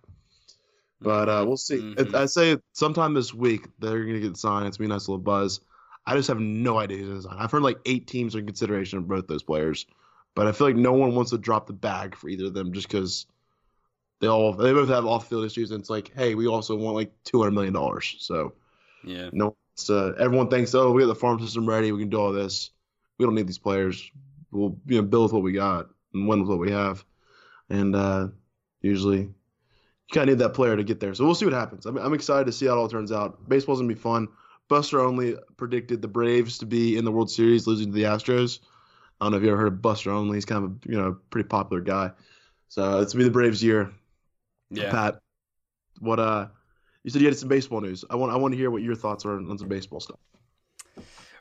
[1.01, 1.79] But uh, we'll see.
[1.79, 2.15] Mhm.
[2.15, 4.67] I say sometime this week they're going to get signed.
[4.67, 5.61] It's gonna be a nice little buzz.
[6.07, 7.37] I just have no idea who's going to sign.
[7.39, 9.87] I've heard like eight teams are in consideration of both those players,
[10.35, 12.73] but I feel like no one wants to drop the bag for either of them
[12.73, 13.27] just because
[14.21, 15.71] they all they both have off field issues.
[15.71, 18.17] And it's like, hey, we also want like two hundred million dollars.
[18.21, 18.55] So
[19.05, 19.31] Yeah.
[19.33, 19.57] no,
[19.91, 21.93] uh, everyone thinks, oh, we got the farm system ready.
[21.93, 22.71] We can do all this.
[23.19, 24.11] We don't need these players.
[24.51, 27.05] We'll you know build with what we got and win with what we have.
[27.69, 28.29] And uh,
[28.81, 29.35] usually, you
[30.13, 31.15] kind of need that player to get there.
[31.15, 31.87] So we'll see what happens.
[31.87, 33.49] I'm, I'm excited to see how it all turns out.
[33.49, 34.29] Baseball's gonna be fun.
[34.69, 38.61] Buster Olney predicted the Braves to be in the World Series, losing to the Astros.
[39.21, 40.35] I don't know if you ever heard of Buster Olney.
[40.35, 42.13] He's kind of a you know pretty popular guy.
[42.69, 43.93] So it's gonna be the Braves' year.
[44.71, 44.91] Yeah.
[44.91, 45.21] Pat,
[46.01, 46.49] what uh,
[47.07, 48.05] you said you had some baseball news.
[48.11, 50.19] I want I want to hear what your thoughts are on some baseball stuff.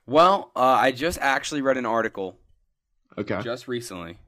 [0.05, 2.37] Well, uh, I just actually read an article
[3.17, 3.41] Okay.
[3.41, 4.19] just recently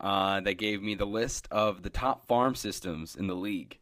[0.00, 3.78] uh, that gave me the list of the top farm systems in the league.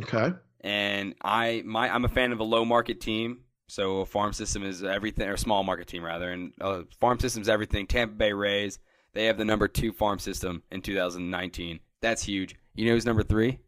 [0.00, 0.34] Okay.
[0.60, 3.40] and I my I'm a fan of a low market team.
[3.68, 7.18] So a farm system is everything, or a small market team rather, and uh, farm
[7.18, 7.88] system is everything.
[7.88, 8.78] Tampa Bay Rays,
[9.14, 11.80] they have the number two farm system in 2019.
[12.00, 12.54] That's huge.
[12.76, 13.58] You know who's number three?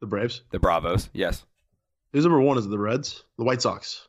[0.00, 0.42] The Braves.
[0.50, 1.08] The Bravos.
[1.12, 1.44] Yes.
[2.12, 2.58] Who's number one?
[2.58, 3.24] Is it the Reds?
[3.38, 4.06] The White Sox?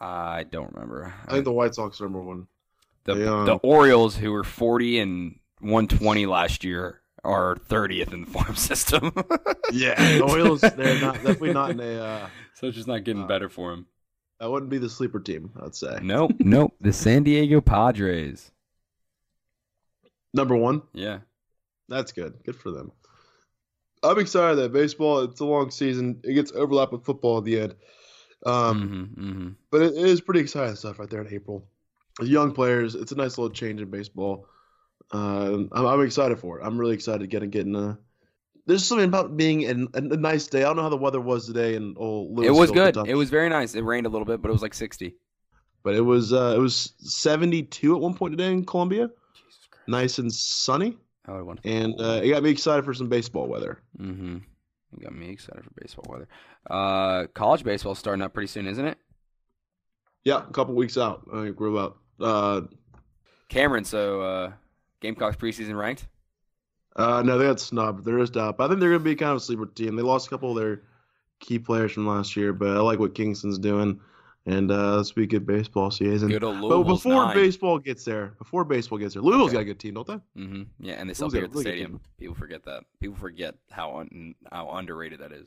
[0.00, 1.14] I don't remember.
[1.26, 2.46] I think the White Sox are number one.
[3.04, 8.22] the they, um, the Orioles, who were 40 and 120 last year, are 30th in
[8.24, 9.12] the farm system.
[9.72, 10.60] Yeah, the Orioles.
[10.60, 11.94] They're not definitely not in a.
[12.00, 13.86] Uh, so it's just not getting Uh, better for them.
[14.38, 15.50] that wouldn't be the sleeper team.
[15.60, 16.74] I'd say Nope, nope.
[16.80, 18.52] The San Diego Padres.
[20.32, 20.82] number one.
[20.92, 21.20] Yeah.
[21.88, 22.34] That's good.
[22.44, 22.92] Good for them.
[24.04, 25.20] I'm excited that baseball.
[25.20, 26.20] It's a long season.
[26.24, 27.74] It gets overlap with football at the end.
[28.46, 31.66] Um, hmm hmm but it, is pretty exciting stuff right there in April.
[32.20, 34.46] As young players, it's a nice little change in baseball.
[35.12, 36.64] Uh, I'm, I'm excited for it.
[36.64, 37.98] I'm really excited to get getting a.
[38.66, 40.60] There's something about being an, a, a nice day.
[40.60, 42.94] I don't know how the weather was today in old Louisville, It was good.
[42.94, 43.74] Kentucky, It was very nice.
[43.74, 45.16] It rained a little bit, but it was like 60.
[45.82, 49.08] but it was uh, it was 72 at one point today in Columbia.
[49.34, 49.88] Jesus Christ.
[49.88, 53.46] Nice and sunny, I would want and uh, it got me excited for some baseball
[53.46, 53.80] weather.
[53.98, 54.36] Mm-hmm.
[54.92, 56.28] It got me excited for baseball weather.
[56.68, 58.98] Uh, college baseball starting up pretty soon, isn't it?
[60.24, 61.26] Yeah, a couple weeks out.
[61.32, 61.98] I think we're about.
[62.20, 62.62] Uh,
[63.48, 64.52] Cameron, so uh,
[65.00, 66.06] Gamecocks preseason ranked.
[66.96, 68.08] uh, no, they got snubbed.
[68.08, 69.96] Is doubt, but I think they're going to be kind of a sleeper team.
[69.96, 70.82] They lost a couple of their
[71.40, 74.00] key players from last year, but I like what Kingston's doing,
[74.46, 76.28] and uh, let's be good baseball season.
[76.28, 77.34] Good old But before nine.
[77.34, 79.56] baseball gets there, before baseball gets there, Louisville's Okay.
[79.56, 80.14] got a good team, don't they?
[80.42, 80.62] Mm-hmm.
[80.80, 82.00] Yeah, and they sell beer at the stadium.
[82.18, 82.84] People forget that.
[83.00, 85.46] People forget how un- how underrated that is.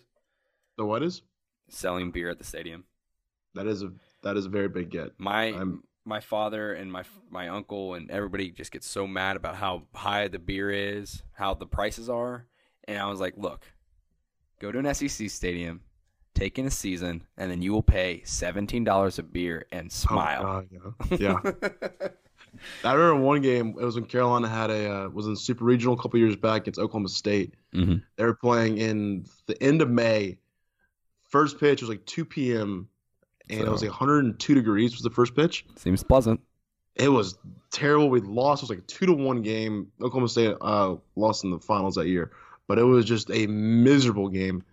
[0.78, 1.22] The what is?
[1.70, 2.86] Selling beer at the stadium.
[3.54, 3.92] That is a
[4.24, 5.12] that is a very big get.
[5.20, 9.56] My I'm- my father and my my uncle and everybody just gets so mad about
[9.56, 12.48] how high the beer is, how the prices are,
[12.88, 13.66] and I was like, look,
[14.60, 15.82] go to an SEC stadium,
[16.38, 20.42] take in a season, and then you will pay seventeen dollars a beer and smile.
[20.74, 20.78] Oh,
[21.10, 21.40] God, yeah.
[21.44, 22.08] yeah.
[22.84, 23.76] I remember one game.
[23.80, 26.62] It was when Carolina had a uh, was in Super Regional a couple years back
[26.64, 27.54] against Oklahoma State.
[27.74, 30.38] hmm They were playing in the end of May.
[31.30, 32.88] First pitch was like 2 p.m.
[33.50, 35.66] and it was So- like 102 degrees was the first pitch.
[35.76, 36.40] Seems pleasant.
[36.96, 37.38] It was
[37.70, 38.10] terrible.
[38.10, 38.62] We lost.
[38.62, 39.92] It was like a two to one game.
[40.02, 42.32] Oklahoma State uh, lost in the finals that year,
[42.68, 44.64] but it was just a miserable game.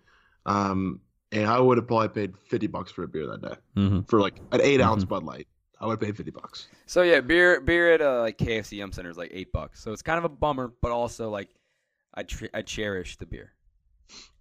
[0.47, 4.01] Um, and I would have probably paid 50 bucks for a beer that day Mm-hmm.
[4.01, 5.09] for like an 8 ounce Mhm.
[5.09, 5.47] Bud Light.
[5.81, 6.67] I would have paid 50 bucks.
[6.85, 9.81] So yeah, beer beer at uh, like KFC Yum Center is like eight bucks.
[9.83, 11.49] So it's kind of a bummer, but also like
[12.13, 13.51] I tr- I cherish the beer.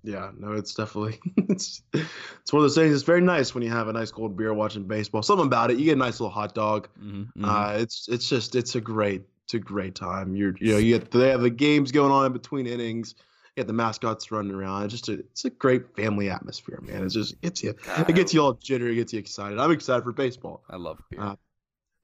[0.05, 1.19] Yeah, no, it's definitely
[1.49, 2.95] it's it's one of those things.
[2.95, 5.23] It's very nice when you have a nice cold beer watching baseball.
[5.23, 6.89] Something about it, you get a nice little hot dog.
[7.03, 7.45] Mm-hmm.
[7.45, 10.37] Uh, it's it's just it's a great it's a great time.
[10.37, 13.15] You're you know you get they have the games going on in between innings.
[13.57, 14.83] Get the mascots running around.
[14.85, 17.05] It's just a it's a great family atmosphere, man.
[17.05, 17.73] It's just it's you
[18.09, 19.59] it gets you all jittery, it gets you excited.
[19.61, 20.65] I'm excited for baseball.
[20.69, 21.21] I love beer.
[21.21, 21.37] Uh,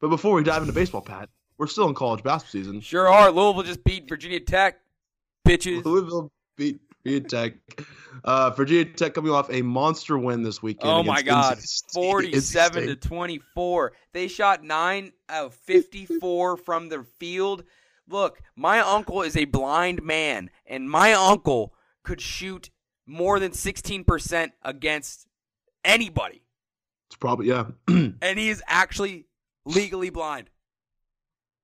[0.01, 2.81] But before we dive into baseball, Pat, we're still in college basketball season.
[2.81, 3.33] sure are.
[3.33, 4.79] Louisville just beat Virginia Tech.
[5.47, 5.85] Bitches.
[5.85, 7.55] Louisville beat Virginia Tech.
[8.23, 10.89] Uh, Virginia Tech coming off a monster win this weekend.
[10.93, 13.93] Oh my God, NC State- NC forty-seven to twenty-four.
[14.13, 17.65] They shot nine out of fifty-four from their field.
[18.11, 22.71] Look, my uncle is a blind man, and my uncle could shoot
[23.07, 25.27] more than sixteen percent against
[25.85, 26.43] anybody,
[27.09, 29.27] It's probably yeah, and he is actually
[29.65, 30.51] legally blind.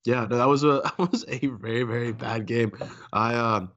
[0.04, 0.26] yeah.
[0.28, 2.72] No, that was a that was a very very bad game.
[3.12, 3.72] I um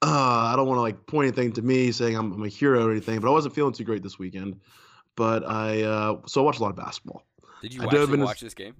[0.00, 2.86] uh, I don't want to like point anything to me saying I'm, I'm a hero
[2.86, 4.60] or anything, but I wasn't feeling too great this weekend.
[5.16, 7.24] But I uh so I watched a lot of basketball.
[7.62, 8.76] Did you I dove actually into- watch this game?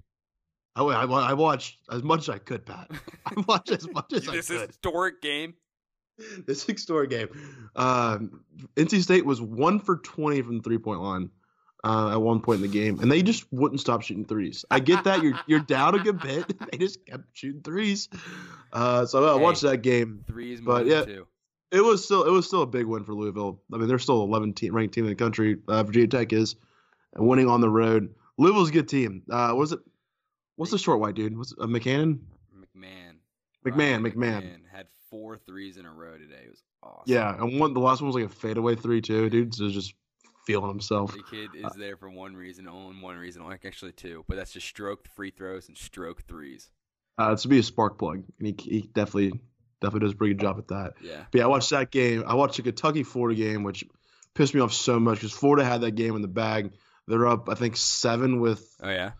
[0.78, 2.90] I, I, I watched as much as I could, Pat.
[3.26, 4.34] I watched as much as I could.
[4.44, 5.54] this historic game.
[6.46, 7.28] the six story game.
[7.76, 8.44] Um,
[8.76, 11.30] NC State was one for 20 from the three point line
[11.84, 14.64] uh, at one point in the game, and they just wouldn't stop shooting threes.
[14.70, 16.44] I get that you're you're down a good bit.
[16.72, 18.08] They just kept shooting threes.
[18.72, 19.42] Uh, so I Hey.
[19.42, 20.24] watched that game.
[20.26, 21.04] Three is more But, yeah.
[21.04, 21.26] two.
[21.70, 23.60] It was still it was still a big win for Louisville.
[23.72, 25.58] I mean, they're still 11 team, ranked team in the country.
[25.68, 26.56] Uh, Virginia Tech is
[27.16, 28.14] winning on the road.
[28.38, 29.22] Louisville's a good team.
[29.30, 29.78] Uh, was it?
[30.58, 31.38] What's the short white dude?
[31.38, 32.18] What's uh, McCannon?
[32.52, 33.18] McMahon.
[33.64, 33.76] McMahon.
[33.76, 34.60] Ryan McMahon.
[34.72, 36.42] had four threes in a row today.
[36.46, 37.04] It was awesome.
[37.06, 39.30] Yeah, and one the last one was like a fadeaway three too.
[39.30, 39.94] Dude's just
[40.46, 41.12] feeling himself.
[41.12, 44.52] The kid is there for one reason, only one reason, like actually two, but that's
[44.52, 46.68] just stroke free throws and stroke threes.
[47.16, 49.38] Uh, to be a spark plug, and he, he definitely
[49.80, 50.94] definitely does a pretty good job at that.
[51.00, 51.22] Yeah.
[51.30, 52.24] But yeah, I watched that game.
[52.26, 53.84] I watched the Kentucky Florida game, which
[54.34, 56.72] pissed me off so much because Florida had that game in the bag.
[57.06, 59.12] They're up, I think, seven with Oh yeah.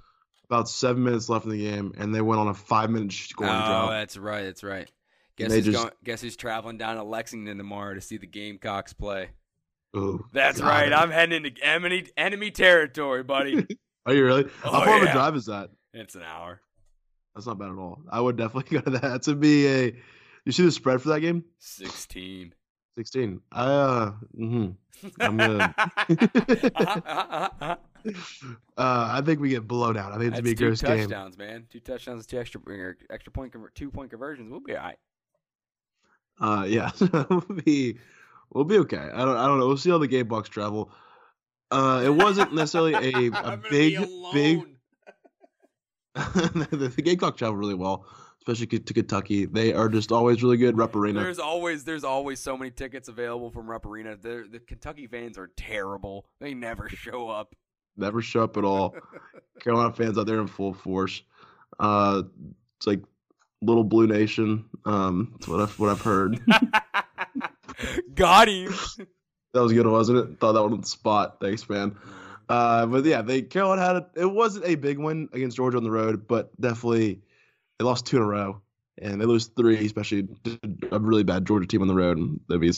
[0.50, 3.52] About seven minutes left in the game, and they went on a five minute scoring
[3.52, 3.90] oh, drought.
[3.90, 4.44] that's right.
[4.44, 4.90] That's right.
[5.36, 8.92] Guess who's just- going, Guess who's traveling down to Lexington tomorrow to see the Gamecocks
[8.92, 9.30] play?
[9.96, 10.68] Ooh, That's God.
[10.68, 10.92] right.
[10.92, 13.66] I'm heading into enemy enemy territory, buddy.
[14.06, 14.44] Are you really?
[14.64, 15.70] Oh, How far of a drive is that?
[15.94, 16.60] it's an hour.
[17.34, 18.00] That's not bad at all.
[18.10, 19.22] I would definitely go to that.
[19.22, 19.94] To be a,
[20.44, 21.44] you see the spread for that game?
[21.58, 22.52] Sixteen.
[22.96, 23.40] 16.
[23.52, 24.74] I uh, mhm.
[25.20, 25.74] I'm gonna.
[25.78, 27.76] Uh-huh, uh-huh, uh-huh.
[28.06, 28.12] Uh,
[28.76, 30.12] I think we get blown out.
[30.12, 31.08] I think it's That's gonna be a two gross game.
[31.08, 31.66] touchdowns, man.
[31.68, 34.50] Two touchdowns, two extra or extra point, conver- two point conversions.
[34.50, 34.98] We'll be all right.
[36.40, 36.90] Uh, yeah,
[37.30, 37.98] we'll be
[38.52, 38.96] we'll be okay.
[38.96, 39.66] I don't I don't know.
[39.66, 40.90] We'll see how the game bucks travel.
[41.70, 43.98] Uh, it wasn't necessarily a, a big
[44.32, 44.64] big.
[46.14, 48.04] the, the Gamecocks travel really well,
[48.40, 49.44] especially to Kentucky.
[49.44, 50.76] They are just always really good.
[50.76, 51.20] Rupp Arena.
[51.20, 54.16] There's always there's always so many tickets available from Rupp Arena.
[54.16, 56.26] The the Kentucky fans are terrible.
[56.40, 57.54] They never show up.
[57.98, 58.94] Never show up at all.
[59.60, 61.22] Carolina fans out there in full force.
[61.78, 62.22] Uh,
[62.78, 63.02] it's like
[63.60, 64.64] little blue nation.
[64.84, 66.40] Um, that's what I've what I've heard.
[68.14, 68.72] Got him.
[69.52, 70.40] that was good, wasn't it?
[70.40, 71.38] Thought that one on the spot.
[71.40, 71.96] Thanks, man.
[72.48, 75.84] Uh, but yeah, they Carolina had a, it wasn't a big win against Georgia on
[75.84, 77.20] the road, but definitely
[77.78, 78.60] they lost two in a row,
[78.96, 80.28] and they lose three, especially
[80.90, 82.72] a really bad Georgia team on the road, and they'd be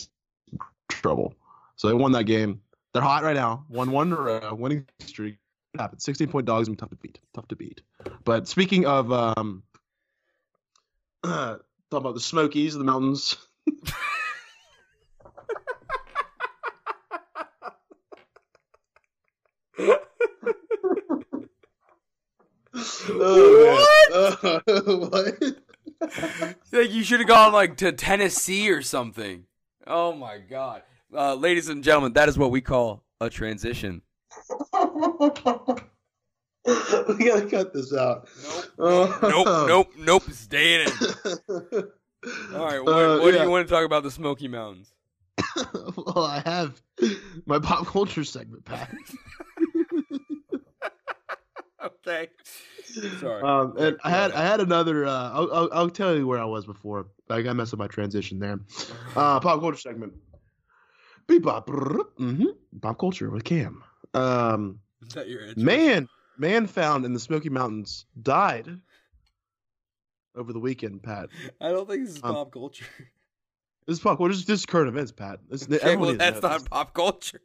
[0.88, 1.34] trouble.
[1.76, 2.60] So they won that game.
[2.92, 3.64] They're hot right now.
[3.68, 5.36] Won one in a row, winning streak.
[5.74, 6.02] It happened.
[6.02, 7.20] 16 point dogs and tough to beat.
[7.34, 7.82] Tough to beat.
[8.24, 9.62] But speaking of um,
[11.22, 11.56] uh,
[11.90, 13.36] talking about the Smokies, of the mountains.
[23.22, 24.98] Oh, man.
[25.10, 25.56] what?
[26.72, 29.44] Like you should have gone like to Tennessee or something.
[29.86, 30.82] Oh my god.
[31.14, 34.02] Uh, ladies and gentlemen, that is what we call a transition.
[34.72, 34.80] we
[37.24, 38.28] gotta cut this out.
[38.78, 39.10] Nope.
[39.22, 39.46] Nope.
[39.46, 39.92] Nope.
[39.98, 40.22] Nope.
[40.30, 40.92] Stay in it.
[42.54, 42.82] All right.
[42.84, 44.92] What, Uh, what do you want to talk about the Smoky Mountains?
[45.96, 46.80] well, I have
[47.46, 48.94] my pop culture segment, Pat.
[51.82, 52.28] Okay.
[53.20, 53.42] Sorry.
[53.42, 55.06] Um, and I had I had another.
[55.06, 57.06] Uh, I'll, I'll I'll tell you where I was before.
[57.30, 58.60] I got messed up my transition there.
[59.16, 60.12] Uh, pop culture segment.
[61.30, 61.66] Bebop.
[61.66, 62.44] Mm-hmm.
[62.80, 63.82] Pop culture with Cam.
[64.14, 68.68] Um, Is that your man, man found in the Smoky Mountains died
[70.34, 71.02] over the weekend.
[71.02, 71.28] Pat,
[71.60, 72.84] I don't think this is Um, pop culture.
[73.86, 74.18] this is pop.
[74.18, 75.40] Well, this, this is current events, Pat.
[75.48, 76.68] This, Okay, well, that's not this.
[76.68, 77.40] pop culture.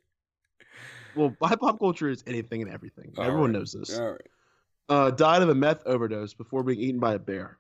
[1.16, 3.14] Well, my pop culture is anything and everything.
[3.18, 3.60] All Everyone right.
[3.60, 3.98] knows this.
[3.98, 4.22] All right.
[4.88, 7.58] Uh, died of a meth overdose before being eaten by a bear.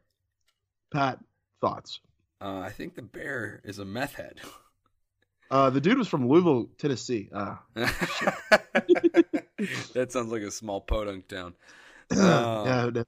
[0.91, 1.19] Pat,
[1.61, 1.99] thoughts?
[2.41, 4.39] Uh, I think the bear is a meth head.
[5.55, 7.29] Uh, the dude was from Louisville, Tennessee.
[7.33, 7.55] Uh,
[9.93, 11.53] that sounds like a small podunk town.
[12.13, 12.89] yeah.
[12.93, 13.03] no.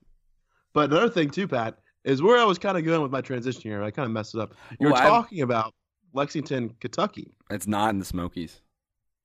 [0.71, 3.61] But another thing too, Pat, is where I was kind of going with my transition
[3.63, 3.83] here.
[3.83, 4.53] I kind of messed it up.
[4.79, 5.73] You're Well, I've- talking about
[6.13, 7.33] Lexington, Kentucky.
[7.49, 8.61] It's not in the Smokies.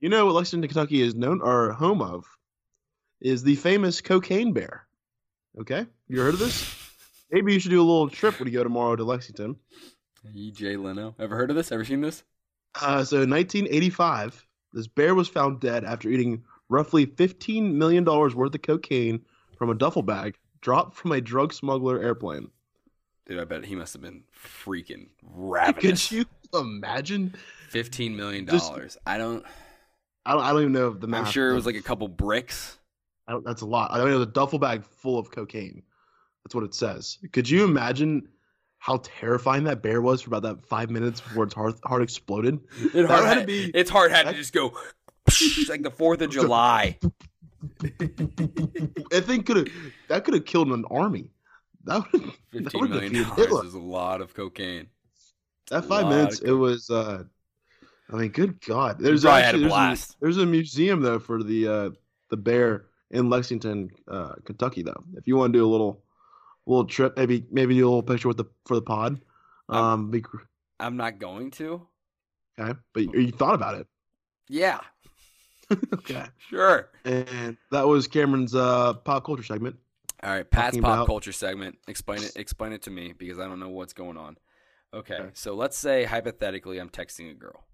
[0.01, 2.25] You know what Lexington, Kentucky is known or home of
[3.21, 4.85] is the famous cocaine bear.
[5.61, 6.75] Okay, you heard of this?
[7.31, 9.55] Maybe you should do a little trip when you go tomorrow to Lexington.
[10.35, 10.77] E.J.
[10.77, 11.15] Leno.
[11.21, 11.71] Ever heard of this?
[11.71, 12.25] Ever seen this?
[12.81, 18.35] Uh, so in 1985, this bear was found dead after eating roughly 15 million dollars
[18.35, 19.21] worth of cocaine
[19.59, 22.51] from a duffel bag dropped from a drug smuggler airplane.
[23.27, 24.25] Dude, I bet he must have been
[24.65, 26.09] freaking ravenous.
[26.09, 26.25] Could you
[26.59, 27.35] imagine?
[27.69, 28.97] Fifteen million Just- dollars.
[29.07, 29.45] I don't.
[30.25, 31.27] I don't, I don't even know if the math.
[31.27, 32.79] I'm sure it was like a couple bricks.
[33.27, 33.91] I don't, that's a lot.
[33.93, 35.83] I know it was a duffel bag full of cocaine.
[36.45, 37.19] That's what it says.
[37.33, 38.29] Could you imagine
[38.85, 42.59] how terrifying that bear was for about that five minutes before its heart, heart exploded?
[42.93, 44.77] It That hard had to be- It's hard had to just go
[45.69, 46.99] like the Fourth of July.
[47.81, 49.69] that thing could have
[50.09, 51.31] that could have killed an army.
[51.85, 54.89] That would that Fifteen would million dollars is a lot of cocaine.
[55.71, 56.91] That five minutes, it was.
[56.91, 57.23] uh
[58.13, 58.99] I mean, good God.
[58.99, 61.91] There's had actually there's a, there's a museum though for the uh
[62.31, 64.83] the bear in Lexington, uh, Kentucky.
[64.83, 66.03] Though, if you want to do a little
[66.67, 69.21] little trip, maybe maybe do a little picture with the for the pod.
[69.69, 70.25] Um, Um, be,
[70.81, 71.87] I'm not going to.
[72.59, 73.87] okay, but you, you thought about it.
[74.49, 74.81] Yeah,
[75.95, 76.91] okay, sure.
[77.05, 79.77] and that was Cameron's uh pop culture segment.
[80.23, 81.79] All right, Pat's pop about- culture segment.
[81.89, 82.33] Explain it.
[82.37, 84.37] Explain it to me because I don't know what's going on.
[84.95, 85.31] Okay, Okay.
[85.33, 87.65] so let's say hypothetically, I'm texting a girl.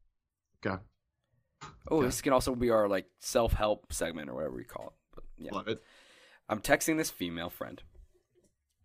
[0.64, 0.80] Okay,
[1.90, 2.06] Oh, Okay.
[2.06, 4.92] this can also be our like self help segment or whatever we call it.
[5.14, 5.82] But yeah, love it.
[6.48, 7.82] I'm texting this female friend.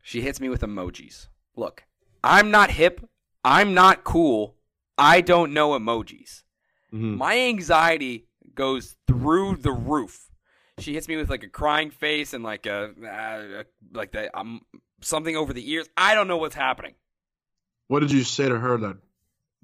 [0.04, 1.28] She hits me with emojis.
[1.56, 1.84] Look,
[2.24, 3.02] I'm not hip.
[3.44, 4.56] I'm not cool.
[4.98, 6.44] I don't know emojis.
[6.94, 7.18] Mhm.
[7.18, 10.30] My anxiety goes through the roof.
[10.78, 14.62] She hits me with like a crying face and like a uh, like the um
[15.02, 15.88] something over the ears.
[15.98, 16.96] I don't know what's happening.
[17.88, 18.98] What did you say to her that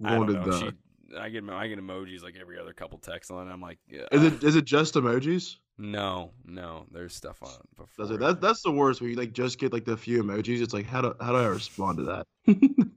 [0.04, 0.60] I wanted the?
[0.60, 3.50] She, I get I get emojis like every other couple texts on.
[3.50, 5.56] I'm like, yeah, Is it is it just emojis?
[5.80, 6.86] No, no.
[6.92, 8.06] There's stuff on it before.
[8.06, 8.20] Does?
[8.20, 9.00] That's that's the worst.
[9.00, 10.62] Where you like just get like the few emojis.
[10.62, 12.28] It's like how do how do I respond to that?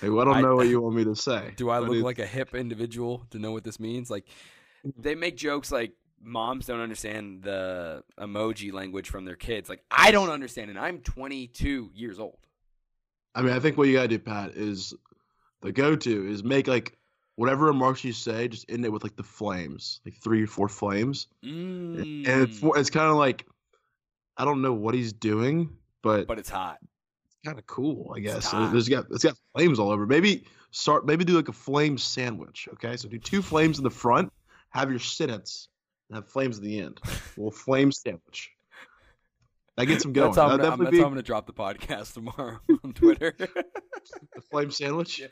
[0.00, 1.52] Hey, well, I don't I- know what you want me to say.
[1.56, 4.08] Do I but look it- like a hip individual to know what this means?
[4.08, 4.26] Like,
[4.86, 5.02] mm-hmm.
[5.02, 9.68] they make jokes like moms don't understand the emoji language from their kids.
[9.68, 12.38] Like, I don't understand, and I'm 22 years old.
[13.34, 14.94] I mean, I think what you gotta do, Pat, is
[15.60, 16.96] the go-to is make like
[17.38, 20.68] whatever remarks you say, just end it with like the flames, like three or four
[20.68, 23.46] flames, Mm, and it's it's kind of like
[24.36, 25.70] I don't know what he's doing,
[26.02, 26.78] but, but it's hot.
[27.26, 28.46] it's kind of cool, I guess.
[28.46, 28.72] hot.
[28.72, 30.04] There's got it's got flames all over.
[30.04, 32.68] Maybe start maybe do like a flame sandwich.
[32.74, 34.32] Okay, so do two flames in the front,
[34.70, 35.68] have your sentence,
[36.08, 37.00] and have flames at the end.
[37.36, 38.50] Well, flame sandwich.
[39.78, 40.28] That gets him going.
[40.28, 42.58] That's how I'm That'd gonna, I'm, that's definitely how I'm gonna drop the podcast tomorrow
[42.84, 43.34] on Twitter.
[43.38, 45.22] the flame sandwich.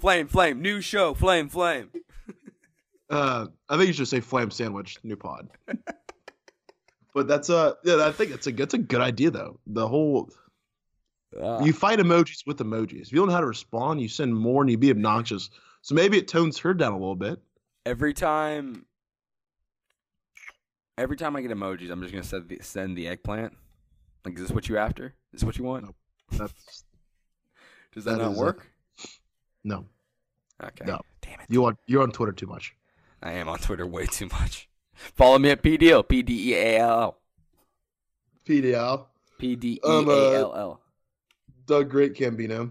[0.00, 1.90] flame, flame, new show, flame, flame.
[3.08, 5.48] Uh, I think you should say flame sandwich, new pod.
[7.14, 9.60] but that's uh, yeah, I think it's a that's a good idea though.
[9.66, 10.28] The whole
[11.40, 11.62] Ah.
[11.62, 13.02] you fight emojis with emojis.
[13.02, 15.50] If you don't know how to respond, you send more and you be obnoxious.
[15.82, 17.38] So maybe it tones her down a little bit.
[17.84, 18.86] every time,
[20.96, 23.52] every time I get emojis, I'm just gonna send the, send the eggplant.
[24.28, 25.14] Like, is this what you after?
[25.32, 25.84] Is this what you want?
[25.84, 25.96] Nope.
[26.32, 26.52] That's
[27.92, 28.66] Does that, that not is, uh, work?
[29.64, 29.86] no.
[30.62, 30.84] okay.
[30.84, 31.00] no.
[31.22, 31.46] Damn it.
[31.48, 32.74] You on you're on Twitter too much.
[33.22, 34.68] I am on Twitter way too much.
[34.92, 36.06] Follow me at PDL.
[36.06, 37.18] P D E A L L.
[38.46, 39.06] PDL.
[39.38, 40.80] P D E uh, A L L.
[41.64, 42.70] Doug Great Cambino.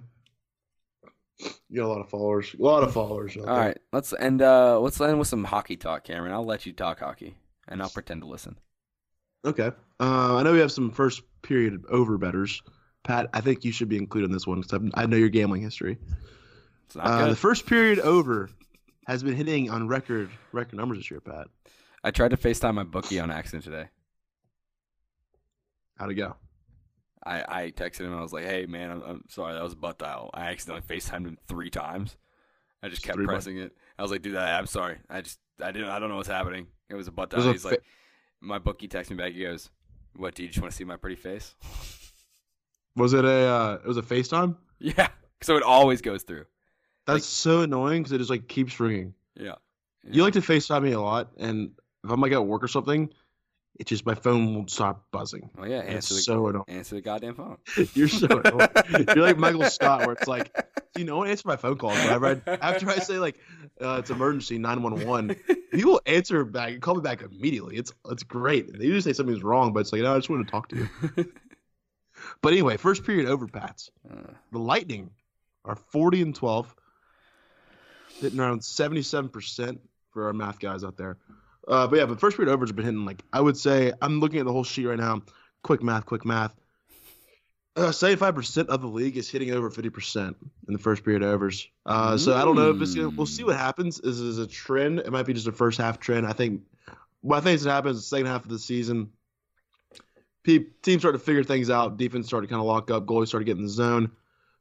[1.69, 2.55] You got a lot of followers.
[2.57, 3.35] A lot of followers.
[3.37, 3.65] out All there.
[3.65, 4.41] right, let's end.
[4.43, 6.33] Uh, let's end with some hockey talk, Cameron.
[6.33, 7.35] I'll let you talk hockey,
[7.67, 8.57] and I'll pretend to listen.
[9.47, 9.71] Okay.
[9.99, 12.61] Uh, I know we have some first period over betters.
[13.03, 15.61] Pat, I think you should be included in this one because I know your gambling
[15.61, 15.97] history.
[16.97, 18.49] Uh, the first period over
[19.07, 21.47] has been hitting on record record numbers this year, Pat.
[22.03, 23.87] I tried to FaceTime my bookie on accident today.
[25.97, 26.35] How'd it go?
[27.25, 28.07] I, I texted him.
[28.11, 29.53] And I was like, "Hey, man, I'm, I'm sorry.
[29.53, 30.29] That was a butt dial.
[30.33, 32.15] I accidentally FaceTimed him three times.
[32.83, 33.75] I just kept butt- pressing it.
[33.97, 34.97] I was like, dude, I, I'm sorry.
[35.09, 35.89] I just I didn't.
[35.89, 36.67] I don't know what's happening.
[36.89, 37.51] It was a butt dial.
[37.51, 37.83] He's fa- like,
[38.47, 39.33] my bookie texts me back.
[39.33, 39.69] He goes,
[40.15, 40.35] "What?
[40.35, 41.55] Do you just want to see my pretty face?"
[42.95, 44.55] Was it a uh, it was a FaceTime?
[44.79, 45.09] yeah.
[45.41, 46.45] So it always goes through.
[47.05, 49.13] That's so annoying because it just like keeps ringing.
[49.35, 49.53] Yeah.
[50.03, 51.71] You like to FaceTime me a lot, and
[52.03, 53.13] if I'm like at work or something,
[53.79, 55.51] it just my phone won't stop buzzing.
[55.59, 55.81] Oh yeah.
[55.81, 56.65] Answer the so annoying.
[56.67, 57.57] answer the goddamn phone.
[57.93, 58.69] You're so annoying.
[59.15, 60.51] You're like Michael Scott, where it's like,
[60.97, 61.97] you know, answer my phone calls.
[61.99, 63.37] Whenever I, after I say like,
[63.79, 65.35] uh, it's emergency nine one one,
[65.73, 67.75] will answer back and call me back immediately.
[67.77, 68.71] It's it's great.
[68.71, 70.75] They usually say something's wrong, but it's like, no, I just want to talk to
[70.77, 71.33] you.
[72.41, 73.91] But anyway, first period over, Pats.
[74.09, 75.11] Uh, The Lightning
[75.65, 76.75] are 40 and 12,
[78.19, 79.79] hitting around 77%
[80.11, 81.17] for our math guys out there.
[81.67, 84.19] Uh, but yeah, but first period overs have been hitting like I would say I'm
[84.19, 85.21] looking at the whole sheet right now.
[85.63, 86.55] Quick math, quick math.
[87.77, 90.33] Uh, 75% of the league is hitting over 50%
[90.67, 91.69] in the first period overs.
[91.85, 93.09] Uh, so I don't know if it's gonna.
[93.09, 94.01] We'll see what happens.
[94.01, 94.97] This is a trend.
[94.99, 96.25] It might be just a first half trend.
[96.25, 96.63] I think.
[97.21, 99.11] What I think is gonna happen is the second half of the season.
[100.43, 101.97] Pe- teams start to figure things out.
[101.97, 103.05] Defense started to kind of lock up.
[103.05, 104.11] Goalies started getting in the zone.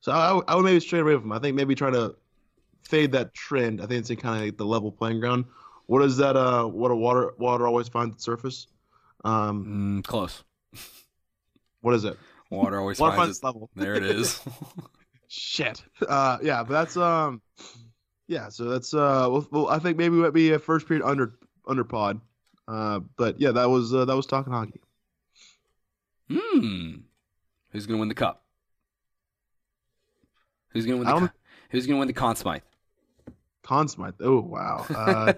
[0.00, 1.32] So I, I would maybe straight away from.
[1.32, 2.16] I think maybe try to
[2.82, 3.80] fade that trend.
[3.80, 5.46] I think it's in kind of like the level playing ground.
[5.86, 6.36] What is that?
[6.36, 8.66] Uh, what a water water always finds the surface.
[9.24, 10.44] Um, mm, close.
[11.80, 12.18] what is it?
[12.50, 13.70] Water always Water finds finds its level.
[13.76, 14.40] There it is.
[15.28, 15.82] Shit.
[16.06, 17.42] Uh, yeah, but that's um,
[18.28, 18.48] yeah.
[18.48, 21.34] So that's uh, well, well I think maybe it might be a first period under
[21.66, 22.20] under pod.
[22.68, 24.80] Uh, but yeah, that was uh, that was talking hockey.
[26.30, 26.90] Hmm.
[27.70, 28.44] Who's gonna win the cup?
[30.68, 31.34] Who's gonna win the cu-
[31.70, 32.62] Who's gonna win the Conn Smythe?
[33.62, 34.14] Conn Smythe.
[34.20, 34.86] Oh wow.
[34.88, 35.32] Uh,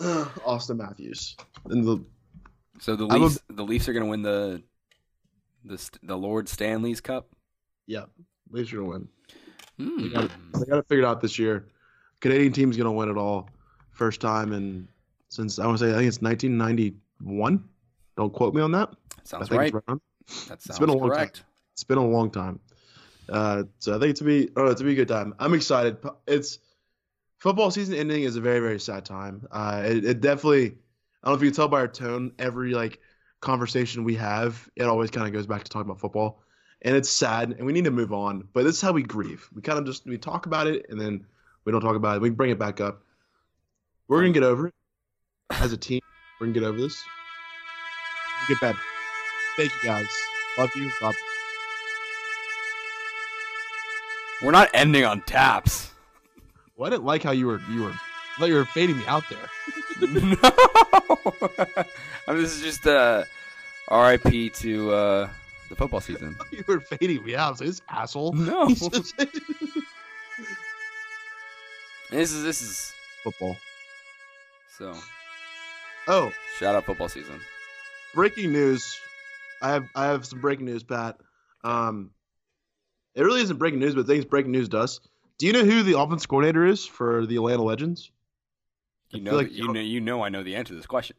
[0.00, 1.36] Auston Matthews
[1.66, 2.02] and the
[2.78, 4.62] so the I'm a- Leafs, the Leafs are gonna win the
[5.64, 7.28] the the Lord Stanley's Cup.
[7.86, 8.04] yeah,
[8.50, 9.08] Leafs are gonna win.
[9.78, 10.02] Hmm.
[10.02, 11.66] They got they to figure it out this year.
[12.20, 13.48] Canadian team's gonna win it all,
[13.92, 14.88] first time in
[15.28, 17.64] since I want to say I think it's 1991.
[18.16, 18.90] Don't quote me on that.
[19.24, 19.72] Sounds right.
[19.72, 20.00] it's.
[20.48, 21.30] That sounds been a long time.
[21.72, 22.60] It's been a long time.
[23.28, 25.34] Uh, so I think it's to be oh, it's to be a good time.
[25.38, 25.98] I'm excited.
[26.26, 26.58] It's
[27.38, 29.46] football season ending is a very very sad time.
[29.50, 30.76] Uh, it, it definitely.
[31.22, 32.32] I don't know if you can tell by our tone.
[32.38, 33.00] Every like
[33.40, 36.42] conversation we have, it always kind of goes back to talking about football,
[36.82, 38.46] and it's sad, and we need to move on.
[38.52, 39.48] But this is how we grieve.
[39.54, 41.26] We kind of just we talk about it, and then
[41.64, 42.22] we don't talk about it.
[42.22, 43.02] We bring it back up.
[44.08, 44.74] We're gonna get over it
[45.50, 46.00] as a team.
[46.38, 47.02] We're gonna get over this.
[48.48, 48.78] Get better.
[49.56, 50.06] Thank you guys.
[50.58, 50.90] Love you.
[51.00, 51.14] God
[54.42, 55.92] We're not ending on taps.
[56.76, 57.94] Well, I didn't like how you were you were
[58.36, 59.48] I thought you were fading me out there.
[60.08, 60.36] no.
[62.28, 63.24] I mean, this is just uh,
[63.88, 64.50] R.I.P.
[64.50, 65.28] to uh,
[65.68, 66.36] the football season.
[66.52, 67.58] You were fading me out.
[67.58, 68.32] So this asshole.
[68.32, 68.68] No.
[68.68, 69.14] Just-
[72.10, 73.56] This is this is football.
[74.76, 74.94] so
[76.08, 77.40] Oh, shout out football season.
[78.14, 78.98] breaking news.
[79.62, 81.18] I have I have some breaking news, Pat.
[81.62, 82.10] Um,
[83.14, 85.00] it really isn't breaking news, but things breaking news does.
[85.38, 88.10] Do you know who the offense coordinator is for the Atlanta Legends?
[89.10, 91.16] You know like you know you know I know the answer to this question.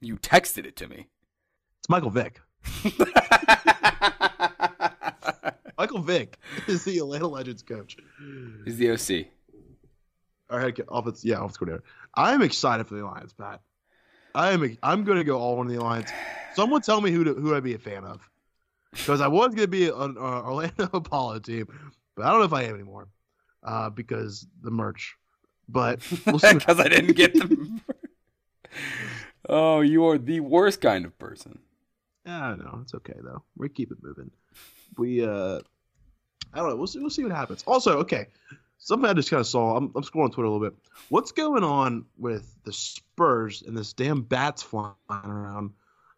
[0.00, 1.08] You texted it to me.
[1.80, 2.40] It's Michael Vick.
[5.78, 7.96] Michael Vick is the Atlanta Legends coach.
[8.64, 9.26] He's the OC.
[10.50, 11.84] Our head offense, yeah, offense coordinator.
[12.14, 13.60] I am excited for the Alliance, Pat.
[14.34, 14.76] I am.
[14.82, 16.10] I'm going to go all in the Alliance.
[16.54, 18.28] Someone tell me who to, who I'd be a fan of,
[18.92, 21.66] because I was going to be an uh, Orlando Apollo team,
[22.16, 23.08] but I don't know if I am anymore,
[23.62, 25.14] uh, because the merch.
[25.68, 27.80] But we'll Because I didn't get them.
[29.48, 31.58] oh, you are the worst kind of person.
[32.26, 32.78] I don't know.
[32.82, 33.42] It's okay though.
[33.56, 34.30] We keep it moving.
[34.96, 35.60] We uh,
[36.52, 36.76] I don't know.
[36.76, 36.98] We'll see.
[36.98, 37.64] We'll see what happens.
[37.66, 38.26] Also, okay,
[38.78, 39.76] something I just kind of saw.
[39.76, 40.76] I'm, I'm scrolling Twitter a little bit.
[41.08, 45.72] What's going on with the Spurs and this damn bats flying around?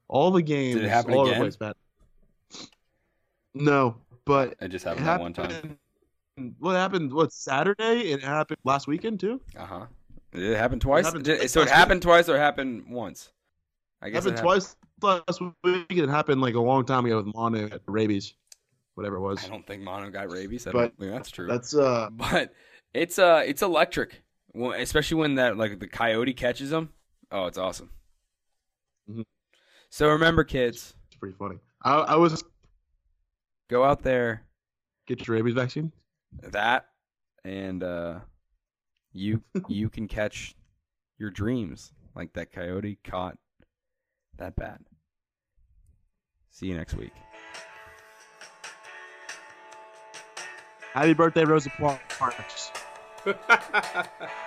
[0.09, 0.76] All the games.
[0.76, 1.51] Did it happen all over again?
[1.51, 1.74] the place.
[3.55, 5.78] No, but It just it happened one time.
[6.36, 6.54] Happened.
[6.58, 7.12] What happened?
[7.12, 8.10] What Saturday?
[8.12, 9.40] It happened last weekend too.
[9.58, 9.86] Uh huh.
[10.32, 11.06] It happen twice?
[11.06, 13.32] happened twice so it happened twice or it happened once?
[14.00, 15.86] I guess happened it happened twice last week.
[15.90, 18.34] It happened like a long time ago with Manu at rabies,
[18.94, 19.44] whatever it was.
[19.44, 20.66] I don't think Manu got rabies.
[20.66, 21.46] I But don't think that's true.
[21.48, 22.08] That's uh.
[22.12, 22.54] but
[22.94, 24.22] it's uh it's electric,
[24.54, 26.90] Well, especially when that like the coyote catches them.
[27.32, 27.90] Oh, it's awesome.
[29.10, 29.24] Mhm.
[29.90, 31.58] So remember, kids, It's pretty funny.
[31.82, 32.44] I, I was
[33.68, 34.42] go out there
[35.06, 35.92] get your rabies vaccine.
[36.32, 36.86] That
[37.44, 38.20] and uh
[39.12, 40.54] you you can catch
[41.18, 43.36] your dreams like that coyote caught
[44.40, 44.80] that bat.
[46.50, 47.12] See you next week.
[50.92, 52.72] Happy birthday, Rosa Parks.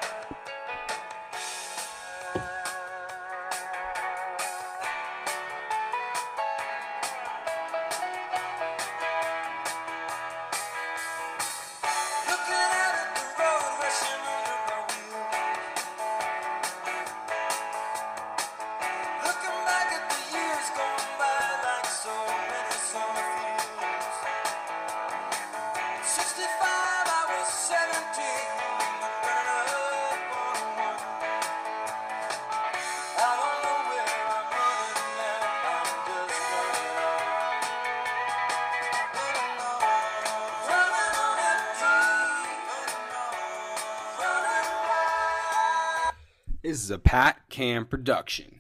[47.64, 48.60] Cam production.